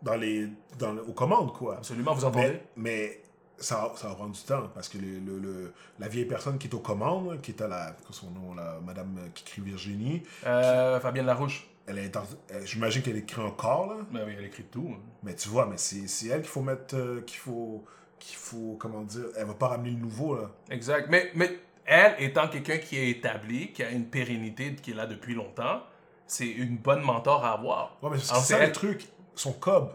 [0.03, 1.77] dans les, dans aux commandes, quoi.
[1.79, 2.15] absolument.
[2.15, 2.61] Vous entendez?
[2.77, 3.23] Mais, mais
[3.59, 6.67] ça, ça va prendre du temps parce que le, le- le- la vieille personne qui
[6.69, 7.95] est aux commandes, qui est à la.
[8.11, 11.69] Son nom, la madame qui écrit Virginie, Euh, Fabienne Larouche.
[11.87, 12.17] elle est
[12.51, 13.97] elle- J'imagine qu'elle écrit encore, là.
[14.11, 14.89] Ben oui, elle écrit tout.
[14.93, 14.99] hein.
[15.23, 16.97] Mais tu vois, mais c'est elle qu'il faut mettre.
[16.97, 17.85] euh, qu'il faut.
[18.19, 18.77] qu'il faut.
[18.81, 19.27] Comment dire.
[19.37, 20.51] Elle va pas ramener le nouveau, là.
[20.71, 21.09] Exact.
[21.11, 21.51] Mais, mais
[21.85, 25.83] elle, étant quelqu'un qui est établi, qui a une pérennité, qui est là depuis longtemps,
[26.27, 27.97] c'est une bonne mentor à avoir.
[28.03, 29.07] Ouais, mais c'est ça le truc.
[29.35, 29.93] Son cob.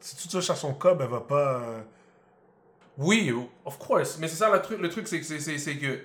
[0.00, 1.54] Si tu touches à son cob, elle va pas.
[1.60, 1.80] euh,
[2.98, 3.32] Oui,
[3.64, 4.18] of course.
[4.18, 4.78] Mais c'est ça le truc.
[4.80, 6.00] Le truc, c'est que,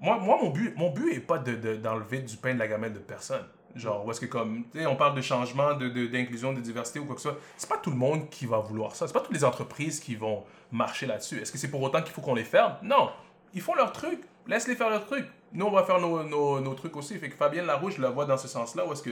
[0.00, 2.66] moi, moi mon, but, mon but est pas de, de- d'enlever du pain de la
[2.66, 3.44] gamelle de personne.
[3.76, 6.60] Genre, où est-ce que comme, tu sais, on parle de changement, de, de- d'inclusion, de
[6.60, 7.38] diversité ou quoi que ce soit.
[7.56, 9.06] C'est pas tout le monde qui va vouloir ça.
[9.06, 11.38] C'est pas toutes les entreprises qui vont marcher là-dessus.
[11.40, 12.76] Est-ce que c'est pour autant qu'il faut qu'on les ferme?
[12.82, 13.10] Non.
[13.54, 14.20] Ils font leur truc.
[14.48, 15.26] Laisse-les faire leur truc.
[15.52, 17.16] Nous, on va faire nos, nos, trucs aussi.
[17.18, 19.10] Fait que Fabienne Larouche, je la vois dans ce sens-là, est-ce que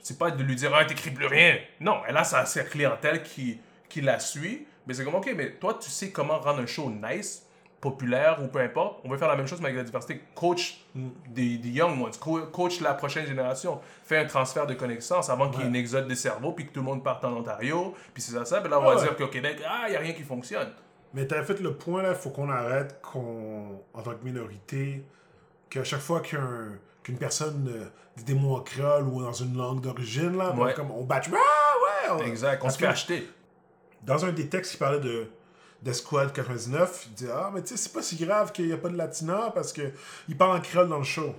[0.00, 1.56] c'est pas de lui dire, ah, t'écris plus rien.
[1.80, 4.66] Non, elle a sa, sa clientèle qui, qui la suit.
[4.86, 7.44] Mais c'est comme, ok, mais toi, tu sais comment rendre un show nice,
[7.80, 9.00] populaire ou peu importe.
[9.04, 10.22] On va faire la même chose, mais avec la diversité.
[10.34, 13.80] Coach des, des young ones, co- coach la prochaine génération.
[14.04, 15.70] Fais un transfert de connaissances avant qu'il y ait Ouais.
[15.70, 18.44] une exode des cerveaux, puis que tout le monde parte en Ontario, puis c'est ça,
[18.44, 18.60] ça.
[18.60, 19.02] Puis là, on va Ouais.
[19.02, 20.68] dire qu'au Québec, ah, il n'y a rien qui fonctionne.
[21.14, 25.04] Mais t'as fait le point, là, faut qu'on arrête qu'on, en tant que minorité,
[25.70, 26.68] qu'à chaque fois qu'un,
[27.02, 27.84] qu'une personne euh,
[28.16, 30.74] dit des mots en créole ou dans une langue d'origine, là, Ouais.
[30.74, 32.22] comme on batch, ah ouais!
[32.22, 32.62] on- Exact.
[32.64, 33.28] On se fait acheter.
[34.02, 35.28] Dans un des textes qui parlait de
[35.82, 38.76] d'Esquad 99, il dit Ah, mais tu sais, c'est pas si grave qu'il n'y a
[38.78, 39.92] pas de latina parce que
[40.28, 41.34] il parle en créole dans le show.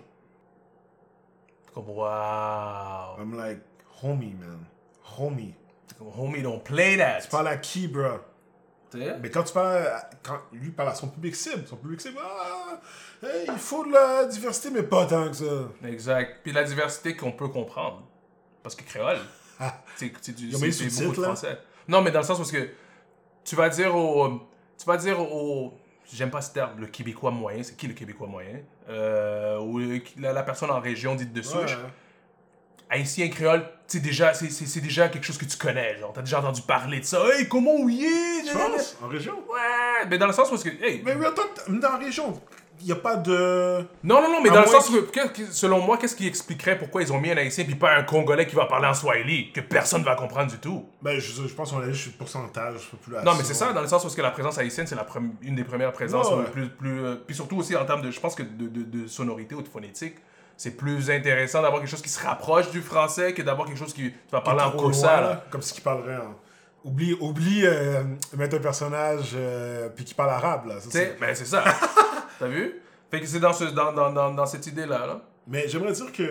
[1.73, 3.17] Comme, wow.
[3.19, 3.59] I'm like,
[4.01, 4.59] homie, man.
[5.17, 5.53] Homie.
[5.97, 7.21] Comme, homie, don't play that.
[7.21, 8.19] Tu parles à qui, bro?
[9.21, 12.17] Mais quand tu parles, à- quand lui parle à son public cible, son public cible,
[12.23, 12.79] ah,
[13.23, 15.69] hey, il faut de la diversité, mais pas tant que ça.
[15.85, 16.39] Exact.
[16.43, 18.03] Puis la diversité qu'on peut comprendre.
[18.63, 19.19] Parce que créole,
[19.59, 19.81] Ah.
[19.95, 20.09] c'est
[21.05, 21.27] beaucoup de là?
[21.29, 21.57] français.
[21.87, 22.69] Non, mais dans le sens où que
[23.43, 24.41] tu vas dire au
[24.77, 25.73] tu vas dire au
[26.13, 27.61] j'aime pas ce terme, le Québécois moyen.
[27.63, 28.59] C'est qui le Québécois moyen?
[28.89, 29.79] Euh, Ou
[30.17, 31.75] la, la personne en région dite de souche.
[31.75, 31.89] Ouais.
[32.89, 35.97] Haïtien créole, c'est déjà, c'est, c'est, c'est déjà quelque chose que tu connais.
[35.99, 37.21] Genre, t'as déjà entendu parler de ça.
[37.33, 38.97] Hey, comment on y est Tu penses?
[39.03, 39.33] En région?
[39.49, 42.39] Ouais, mais dans le sens où, est-ce que, hey, Mais, attends, dans la région,
[42.81, 43.79] il n'y a pas de.
[44.03, 45.19] non, non, non, mais À dans le sens où, que-
[45.51, 48.47] selon moi, qu'est-ce qui expliquerait pourquoi ils ont mis un Haïtien puis pas un Congolais
[48.47, 50.87] qui va parler en Swahili, que personne va comprendre du tout?
[51.01, 52.89] Ben, je, je pense qu'on a juste le pourcentage.
[53.25, 55.05] Non, mais c'est ça, dans le sens où que la présence haïtienne, c'est la
[55.41, 56.45] une des premières présences, Ouais, ou ouais.
[56.51, 59.07] plus, plus, euh, puis surtout aussi en termes de, je pense que de, de, de
[59.07, 60.15] sonorité ou de phonétique,
[60.59, 63.93] c'est plus intéressant d'avoir quelque chose qui se rapproche du français que d'avoir quelque chose
[63.93, 64.65] qui tu vas parler en
[65.21, 65.45] là.
[65.49, 66.35] Comme si qu'il parlerait en.
[66.83, 68.03] Oublie, oublie euh,
[68.35, 70.75] mettre un personnage euh, puis qui parle arabe, là.
[70.83, 71.63] Tu c'est- ben c'est ça.
[72.39, 72.75] T'as vu?
[73.09, 75.21] Fait que c'est dans, ce, dans, dans, dans, dans cette idée-là, là.
[75.47, 76.23] Mais j'aimerais dire que,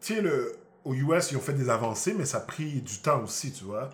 [0.00, 2.98] tu sais, le- aux US, ils ont fait des avancées, mais ça a pris du
[2.98, 3.88] temps aussi, tu vois.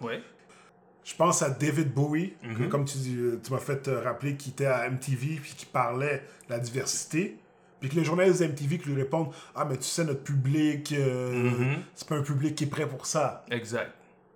[1.04, 2.68] Je pense à David Bowie, que, Mhm.
[2.68, 6.54] comme tu, euh, tu m'as fait rappeler, qui était à MTV puis qui parlait de
[6.54, 7.38] la diversité.
[7.80, 10.92] Puis que les journalistes de MTV qui lui répondent Ah, mais tu sais, notre public,
[10.92, 11.82] euh, Mhm.
[11.94, 13.44] c'est pas un public qui est prêt pour ça.
[13.50, 13.92] Exact.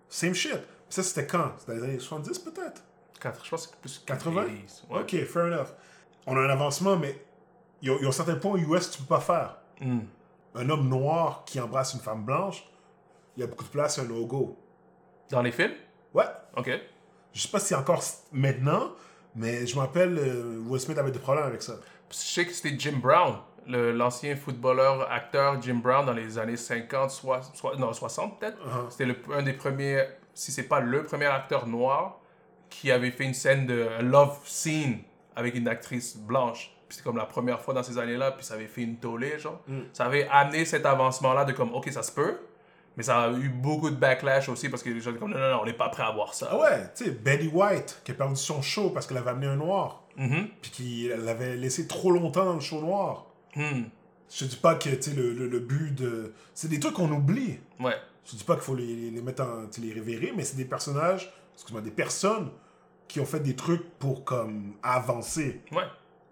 [0.08, 0.58] Same shit.
[0.88, 1.52] Ça, c'était quand?
[1.58, 2.82] C'était dans les années 70 peut-être?
[3.20, 4.44] Quatre, je pense que c'est plus 80?
[4.44, 4.84] 80s.
[4.90, 5.00] Ouais.
[5.00, 5.68] Ok, fair enough.
[6.26, 7.20] On a un avancement, mais
[7.80, 9.56] il y, y a un certain point aux US tu peux pas faire?
[9.80, 10.00] Hmm.
[10.54, 12.64] Un homme noir qui embrasse une femme blanche,
[13.36, 14.56] il y a beaucoup de place, un logo.
[15.30, 15.72] Dans les films?
[16.14, 16.26] Ouais.
[16.56, 16.70] Ok.
[17.32, 18.02] Je sais pas si encore
[18.32, 18.92] maintenant,
[19.34, 20.18] mais je m'appelle
[20.66, 21.74] Will Smith avait des problèmes avec ça.
[22.12, 27.10] Je sais que c'était Jim Brown, l'ancien footballeur, acteur Jim Brown dans les années 50,
[27.10, 28.58] soi- soi- non, 60 peut-être.
[28.58, 28.90] Uh-huh.
[28.90, 32.18] C'était le- un des premiers, si c'est pas le premier acteur noir
[32.70, 34.98] qui avait fait une scène de love scene
[35.36, 36.70] avec une actrice blanche.
[36.88, 39.38] Puis c'était comme la première fois dans ces années-là, puis ça avait fait une tollée,
[39.38, 39.60] genre.
[39.66, 39.80] Mm.
[39.94, 42.38] Ça avait amené cet avancement-là de comme, ok, ça se peut,
[42.96, 45.38] mais ça a eu beaucoup de backlash aussi parce que les gens étaient comme, non,
[45.38, 46.48] non, non, on n'est pas prêt à voir ça.
[46.50, 49.46] Ah ouais, tu sais, Betty White, qui a perdu son show parce qu'elle avait amené
[49.46, 50.48] un noir, Mhm.
[50.60, 53.26] puis qui l'avait laissé trop longtemps dans le show noir.
[53.56, 53.84] Hmm.
[54.34, 56.32] Je dis pas que, le, le, le but de...
[56.54, 57.58] C'est des trucs qu'on oublie.
[57.80, 57.94] Ouais.
[58.24, 59.66] Je dis pas qu'il faut les, les mettre en...
[59.80, 62.50] les révérer, mais c'est des personnages, excuse-moi, des personnes
[63.08, 65.60] qui ont fait des trucs pour, comme, avancer.
[65.70, 65.82] Ouais.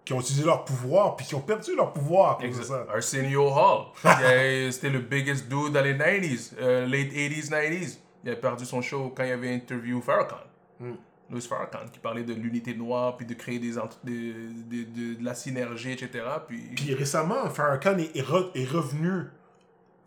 [0.05, 2.65] Qui ont utilisé leur pouvoir, puis qui ont perdu leur pouvoir pour Exact.
[2.65, 2.87] ça.
[2.93, 3.87] Arsenio Hall.
[4.73, 7.99] C'était le biggest dude dans les 90s, euh, late 80s, 90s.
[8.25, 10.37] Il a perdu son show quand il avait interview Farrakhan.
[10.79, 10.95] Hmm.
[11.31, 13.73] Louis Farrakhan, qui parlait de l'unité noire, puis de créer des,
[14.05, 16.25] des- de, de la synergie, etc.
[16.49, 19.25] Puis, Puis récemment, Farrakhan est, est re- est revenu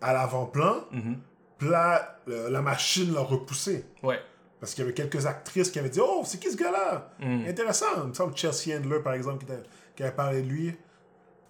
[0.02, 1.18] à l'avant-plan, Mhm.
[1.58, 3.86] puis là, la machine l'a repoussé.
[4.04, 4.20] Ouais.
[4.60, 7.12] Parce qu'il y avait quelques actrices qui avaient dit Oh, c'est qui ce gars-là?
[7.20, 7.46] Mm.
[7.48, 7.86] Intéressant.
[8.04, 9.52] Il me semble Chelsea Handler, par exemple, qui,
[9.96, 10.74] qui avait parlé de lui.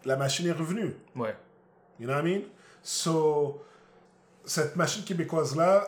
[0.05, 0.93] La machine est revenue.
[1.15, 1.35] Ouais.
[1.99, 2.41] You know what I mean?
[2.81, 3.61] So,
[4.45, 5.87] cette machine québécoise-là,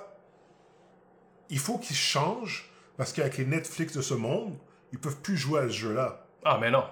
[1.50, 4.56] il faut qu'il change parce qu'avec les Netflix de ce monde,
[4.92, 6.26] ils peuvent plus jouer à ce jeu-là.
[6.44, 6.86] Ah, mais non.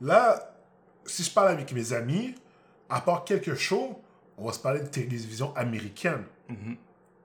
[0.00, 0.54] Là,
[1.04, 2.34] si je parle avec mes amis,
[2.88, 4.00] à part quelques shows,
[4.36, 6.24] on va se parler de télévision américaine.
[6.48, 6.76] Mhm.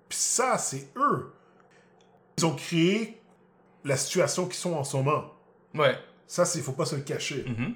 [0.10, 1.32] Puis ça, c'est eux.
[2.38, 3.22] Ils ont créé
[3.84, 5.34] la situation qu'ils sont en ce moment.
[5.74, 5.98] Ouais.
[6.28, 7.46] Ça, il faut pas se le cacher.
[7.48, 7.76] Mhm.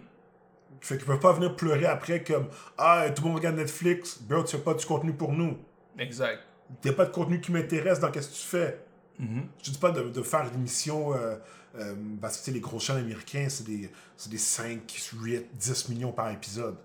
[0.82, 2.48] Fait qu'ils peuvent pas venir pleurer après comme
[2.78, 5.58] Ah, tout le monde regarde Netflix, bro, tu fais pas du contenu pour nous.
[5.98, 6.40] Exact.
[6.84, 8.87] Il n'y a pas de contenu qui m'intéresse dans qu'est-ce que tu fais.
[9.20, 9.48] Mhm.
[9.64, 11.36] Je dis pas de, de faire une émission euh,
[11.76, 14.82] euh, parce que les gros chaînes américains, c'est des, c'est des 5,
[15.22, 16.78] 8, 10 millions par épisode.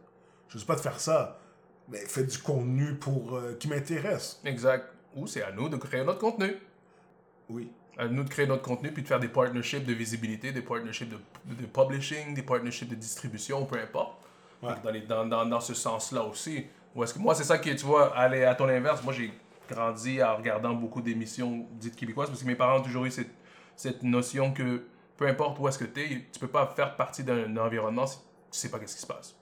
[0.48, 1.38] Je dis pas de faire ça,
[1.88, 4.40] mais fais du contenu pour euh, qui m'intéresse.
[4.44, 4.86] Exact.
[5.14, 6.54] Ou c'est à nous de créer notre contenu.
[7.48, 7.70] Oui.
[7.98, 11.10] à nous de créer notre contenu puis de faire des partnerships de visibilité, des partnerships
[11.10, 11.18] de,
[11.54, 14.18] de publishing, des partnerships de distribution, peu importe.
[14.62, 14.72] Ouais.
[14.82, 16.64] Dans, les- dans, dans, dans ce sens-là aussi.
[16.94, 19.32] Ou est-ce que moi, c'est ça qui, tu vois, aller à ton inverse, moi j'ai
[19.68, 23.30] grandi en regardant beaucoup d'émissions dites québécoises parce que mes parents ont toujours eu cette,
[23.76, 24.84] cette notion que
[25.16, 28.18] peu importe où est-ce que tu es, tu peux pas faire partie d'un environnement si
[28.18, 28.24] tu
[28.58, 29.36] sais pas qu'est-ce qui se passe.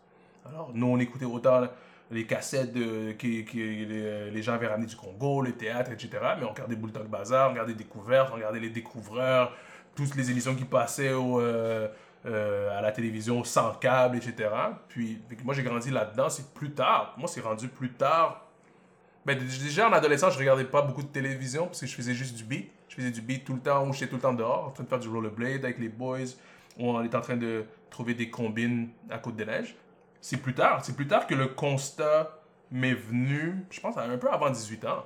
[0.48, 1.62] Alors, nous, on écoutait autant
[2.10, 6.10] les cassettes de, qui, qui- les, les gens avaient ramené du Congo, le théâtre, etc.
[6.38, 9.52] Mais on regardait Bulldog Bazar, on regardait Découvertes, on regardait Les Découvreurs,
[9.94, 11.88] toutes les émissions qui passaient au, euh,
[12.26, 14.48] euh, à la télévision sans câble, etc.
[14.88, 16.28] Puis, moi, j'ai grandi là-dedans.
[16.28, 17.14] C'est plus tard.
[17.16, 18.46] Moi, c'est rendu plus tard.
[19.26, 22.36] Ben, déjà, en adolescence, je regardais pas beaucoup de télévision parce que je faisais juste
[22.36, 22.70] du beat.
[22.88, 24.84] Je faisais du beat tout le temps, où j'étais tout le temps dehors, en train
[24.84, 26.18] de faire du rollerblade avec les boys,
[26.78, 29.76] où on était en train de trouver des combines à Côte-des-Neiges.
[30.20, 30.84] C'est plus tard.
[30.84, 35.04] C'est plus tard que le constat m'est venu, je pense un peu avant 18 ans.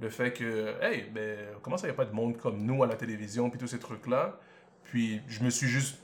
[0.00, 2.82] Le fait que, hey, ben, comment ça, il n'y a pas de monde comme nous
[2.82, 4.38] à la télévision, puis tous ces trucs-là?
[4.84, 5.98] Puis je me suis juste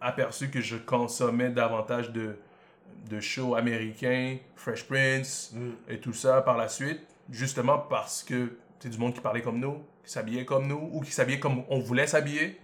[0.00, 2.36] aperçu que je consommais davantage de,
[3.08, 5.70] de shows américains, Fresh Prince Mm.
[5.88, 9.58] et tout ça par la suite, justement parce que c'est du monde qui parlait comme
[9.60, 12.60] nous, qui s'habillaient comme nous, ou qui s'habillaient comme on voulait s'habiller,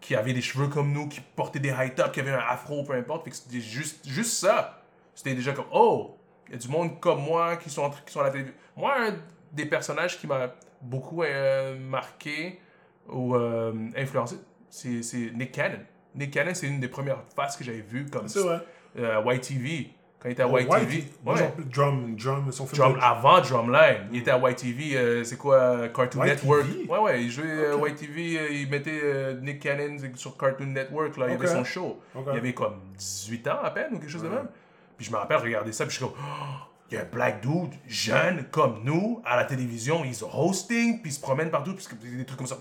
[0.00, 2.84] qui avaient des cheveux comme nous, qui portaient des high tops, qui avaient un afro,
[2.84, 3.24] peu importe.
[3.24, 4.82] Fait que c'était juste, juste ça.
[5.14, 6.16] C'était déjà comme, oh,
[6.48, 8.56] il y a du monde comme moi qui sont, entre- qui sont à la télévision.
[8.76, 9.16] Moi, un
[9.52, 12.60] des personnages qui m'a beaucoup euh, marqué
[13.08, 14.36] ou euh, influencé,
[14.68, 15.78] c'est Nick Cannon.
[16.14, 18.60] Nick Cannon, c'est une des premières faces que j'avais vues comme C'est vrai.
[18.98, 19.90] Euh, YTV.
[20.18, 20.70] Quand il était à Oh, YTV.
[20.70, 21.52] White, moi, ouais.
[21.70, 22.78] Drum, drum, son film.
[22.82, 26.30] Drum, de- avant Drumline, il était à YTV, euh, c'est quoi, euh, Cartoon YTV?
[26.30, 26.66] Network?
[26.88, 27.90] Ouais, ouais, il jouait euh, Ok.
[27.90, 32.00] YTV, euh, il mettait euh, Nick Cannon sur Cartoon Network, là, il avait son show.
[32.32, 34.48] Il avait comme 18 ans à peine ou quelque chose de même.
[34.96, 37.40] Puis je me rappelle regarder ça, puis je suis comme, Oh, y a un black
[37.40, 41.74] dude, jeune, comme nous, à la télévision, il est hosting, puis il se promène partout,
[41.74, 42.58] puis des trucs comme ça.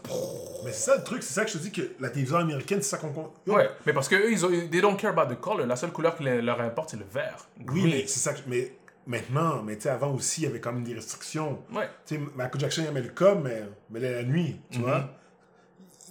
[0.64, 2.82] Mais c'est ça le truc, c'est ça que je te dis que la télévision américaine,
[2.82, 3.32] c'est ça qu'on.
[3.52, 5.68] Ouais, mais parce que eux, ils ont, they don't care about the color.
[5.68, 7.48] La seule couleur qui leur importe, c'est le vert.
[7.60, 7.86] Oui, Green.
[7.90, 8.40] mais c'est ça que.
[8.48, 8.72] Mais
[9.06, 11.60] maintenant, mais tu sais, avant aussi, il y avait quand même des restrictions.
[11.72, 11.88] Ouais.
[12.08, 13.62] Tu sais, Michael Jackson, il aimait le cob, mais,
[13.92, 14.86] mais la nuit, tu Mhm.
[14.86, 15.10] vois.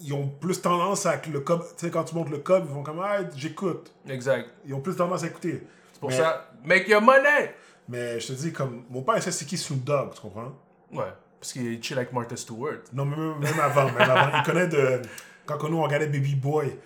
[0.02, 1.62] Ils ont plus tendance à que le cob.
[1.76, 3.92] Tu sais, quand tu montes le cob, ils vont comme, ah, j'écoute.
[4.08, 4.48] Exact.
[4.66, 5.62] Ils ont plus tendance à écouter.
[5.92, 7.54] C'est pour Mais- ça, make your money!
[7.88, 10.52] Mais je te dis, comme, mon père, c'est qui Snoop Dogg, tu comprends?
[10.92, 12.80] Ouais, parce qu'il chill avec Martha Stewart.
[12.92, 14.38] Non, même, même avant, même avant.
[14.38, 15.02] Il connaît de.
[15.46, 16.78] Quand nous, on regardait Baby Boy.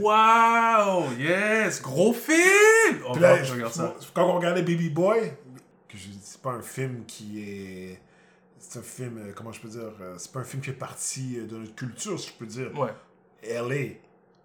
[0.00, 1.12] Wow!
[1.18, 1.80] Yes!
[1.80, 3.02] Gros film!
[3.08, 3.94] Oh, là, je regarde ça.
[4.12, 5.32] quand on regardait Baby Boy,
[6.20, 8.00] c'est pas un film qui est.
[8.58, 10.76] C'est un film, euh, comment je peux dire, euh, c'est pas un film qui fait
[10.76, 12.70] partie euh, de notre culture, si je peux dire.
[12.78, 12.92] Ouais,
[13.42, 13.94] LA.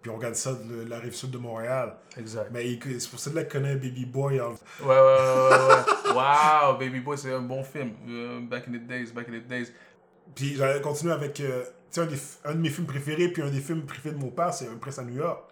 [0.08, 1.94] Puis on regarde ça de la rive sud de Montréal.
[2.16, 2.48] exact.
[2.50, 4.40] Mais c'est pour ça qu'il connaît Baby Boy.
[4.40, 6.78] en- Ouais, ouais, ouais, ouais, wow!
[6.78, 7.92] Baby Boy, c'est un bon film.
[8.08, 9.66] Euh, back in the days, back in the days.
[10.34, 11.38] Puis j'allais continuer avec.
[11.40, 12.16] euh, tu sais, un, des
[12.46, 14.76] un de mes films préférés, puis un des films préférés de mon père, c'est Un
[14.76, 15.42] Prince à New York.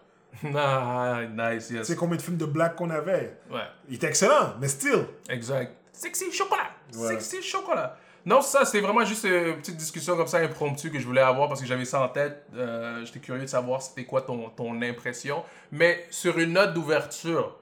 [0.55, 1.87] Ah, nice, Tu yes.
[1.87, 3.37] sais combien de films de black qu'on avait?
[3.51, 5.05] Ouais, Il était excellent, mais still.
[5.29, 5.77] exact.
[5.93, 6.71] Sexy chocolat!
[6.95, 7.09] Ouais.
[7.09, 7.97] Sexy chocolat!
[8.27, 11.49] Non, ça, c'était vraiment juste une petite discussion comme ça impromptue que je voulais avoir
[11.49, 12.45] parce que j'avais ça en tête.
[12.55, 15.45] Euh, J'étais curieux de savoir c'était quoi ton, ton impression.
[15.71, 17.57] Mais sur une note d'ouverture,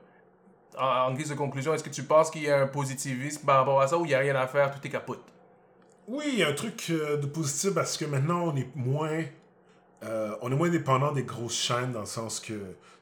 [0.79, 3.59] en, en guise de conclusion, est-ce que tu penses qu'il y a un positivisme par
[3.59, 5.22] rapport à ça ou il n'y a rien à faire, tout est capote?
[6.09, 9.22] Oui, il y a un truc euh, de positif parce que maintenant on est moins.
[10.03, 12.55] euh, on est moins dépendant des grosses chaînes dans le sens que.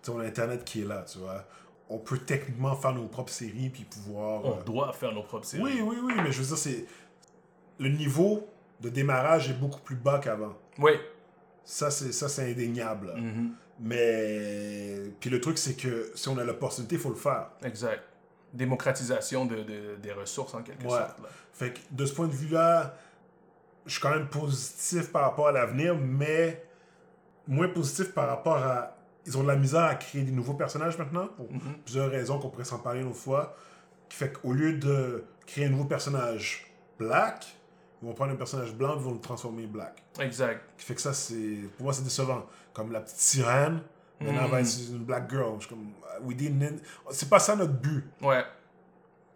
[0.08, 1.44] On a Internet qui est là, tu vois.
[1.88, 4.44] On peut techniquement faire nos propres séries puis pouvoir.
[4.44, 5.62] On euh, doit faire nos propres séries.
[5.62, 6.86] Oui, oui, oui, mais je veux dire, c'est.
[7.78, 8.48] Le niveau
[8.80, 10.54] de démarrage est beaucoup plus bas qu'avant.
[10.78, 10.92] Oui.
[11.64, 13.12] Ça, c'est ça, c'est indéniable.
[13.16, 13.52] Mhm.
[13.80, 14.96] Mais.
[15.20, 17.50] Puis le truc, c'est que si on a l'opportunité, il faut le faire.
[17.64, 18.02] Exact.
[18.52, 20.90] Démocratisation de, de- des ressources en quelque Ouais.
[20.90, 21.18] sorte.
[21.20, 21.28] là.
[21.52, 22.94] Fait que de ce point de vue-là,
[23.86, 26.64] je suis quand même positif par rapport à l'avenir, mais
[27.46, 28.96] moins positif par rapport à.
[29.24, 31.60] Ils ont de la misère à créer des nouveaux personnages maintenant, pour Mhm.
[31.84, 33.56] plusieurs raisons qu'on pourrait s'en parler une autre fois.
[34.08, 36.66] Qui fait qu'au lieu de créer un nouveau personnage
[36.98, 37.46] black,
[38.02, 40.02] ils vont prendre un personnage blanc ils vont le transformer black.
[40.20, 40.60] Exact.
[40.76, 41.60] Qui fait que ça, c'est.
[41.76, 42.46] Pour moi, c'est décevant.
[42.74, 43.80] Comme la petite sirène,
[44.20, 45.54] maintenant, elle va être une black girl.
[45.60, 45.92] Je suis comme.
[46.22, 46.80] We didn't.
[47.10, 48.04] C'est pas ça notre but.
[48.20, 48.44] Ouais.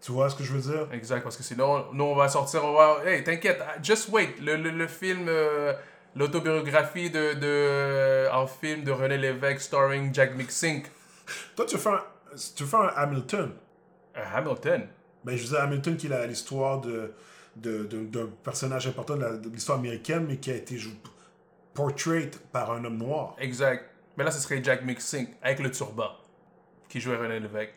[0.00, 0.88] Tu vois ce que je veux dire?
[0.92, 2.98] Exact, parce que sinon, nous, on va sortir, on va...
[3.04, 4.34] Hey, t'inquiète, just wait.
[4.40, 5.72] Le, le, le film, euh,
[6.14, 10.86] l'autobiographie de, de, en film de René Lévesque, starring Jack Mixink,
[11.56, 12.02] Toi, tu faire un,
[12.54, 13.52] tu faire un Hamilton?
[14.14, 14.86] un Hamilton?
[15.24, 17.12] Ben, je veux dire, Hamilton, qui la- l'histoire de-
[17.56, 20.90] d'un personnage important de, l'histoire américaine, mais qui a été jou-
[21.74, 23.34] portrait par un homme noir.
[23.38, 23.84] Exact.
[24.16, 26.10] Mais là, ce serait Jack Mixink, avec le turban,
[26.88, 27.74] qui jouait René Lévesque.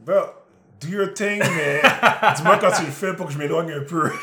[0.00, 0.14] Bro,
[0.80, 1.80] do your thing, mais
[2.36, 4.10] dis-moi quand tu le fais pour que je m'éloigne un peu.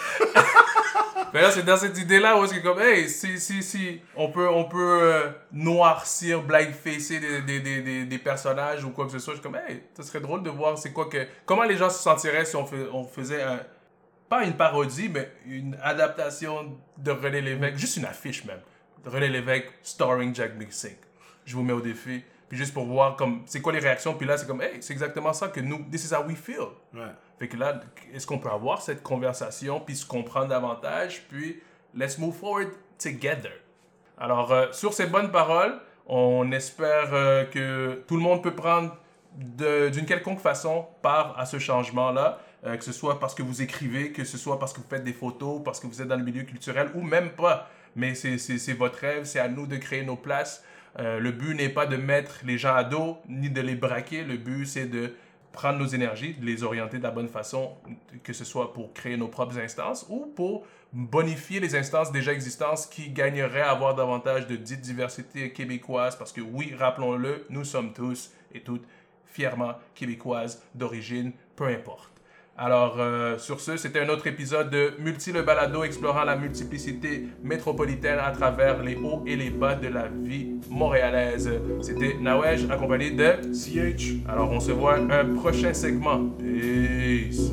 [1.33, 4.47] Mais là, c'est dans cette idée-là où c'est comme, hey, si, si, si, on peut,
[4.47, 9.17] on peut euh, noircir, blackfacer des, des, des, des, des personnages ou quoi que ce
[9.17, 9.33] soit.
[9.33, 11.25] Je suis comme, hey, ça serait drôle de voir c'est quoi que.
[11.47, 13.59] Comment les gens se sentiraient si on, fait, on faisait un.
[14.29, 18.61] Pas une parodie, mais une adaptation de René Lévesque, juste une affiche même.
[19.05, 20.95] René Lévesque, starring Jack Mixing.
[21.45, 22.23] Je vous mets au défi.
[22.47, 24.13] Puis juste pour voir comme c'est quoi les réactions.
[24.13, 26.67] Puis là, c'est comme, hey, c'est exactement ça que nous, this is how we feel.
[26.93, 27.01] Ouais.
[27.39, 27.81] Fait que là,
[28.13, 31.61] est-ce qu'on peut avoir cette conversation, puis se comprendre davantage, puis
[31.95, 33.53] let's move forward together.
[34.17, 38.95] Alors, euh, sur ces bonnes paroles, on espère euh, que tout le monde peut prendre
[39.35, 44.11] d'une quelconque façon part à ce changement-là, euh, que ce soit parce que vous écrivez,
[44.11, 46.23] que ce soit parce que vous faites des photos, parce que vous êtes dans le
[46.23, 47.69] milieu culturel, ou même pas.
[47.95, 50.63] Mais c'est- votre rêve, c'est à nous de créer nos places.
[50.99, 54.23] Euh, le but n'est pas de mettre les gens à dos, ni de les braquer.
[54.23, 55.13] Le but, c'est de
[55.51, 57.73] prendre nos énergies, de les orienter de la bonne façon,
[58.23, 62.87] que ce soit pour créer nos propres instances ou pour bonifier les instances déjà existantes
[62.91, 66.15] qui gagneraient à avoir davantage de dite diversité québécoise.
[66.15, 68.85] Parce que oui, rappelons-le, nous sommes tous et toutes
[69.25, 72.12] fièrement québécoises d'origine, peu importe.
[72.55, 77.27] Alors, euh, sur ce, c'était un autre épisode de Multi le balado explorant la multiplicité
[77.41, 81.49] métropolitaine à travers les hauts et les bas de la vie montréalaise.
[81.81, 84.17] C'était Nawej accompagné de CH.
[84.29, 86.29] Alors, on se voit un prochain segment.
[86.37, 87.52] Peace.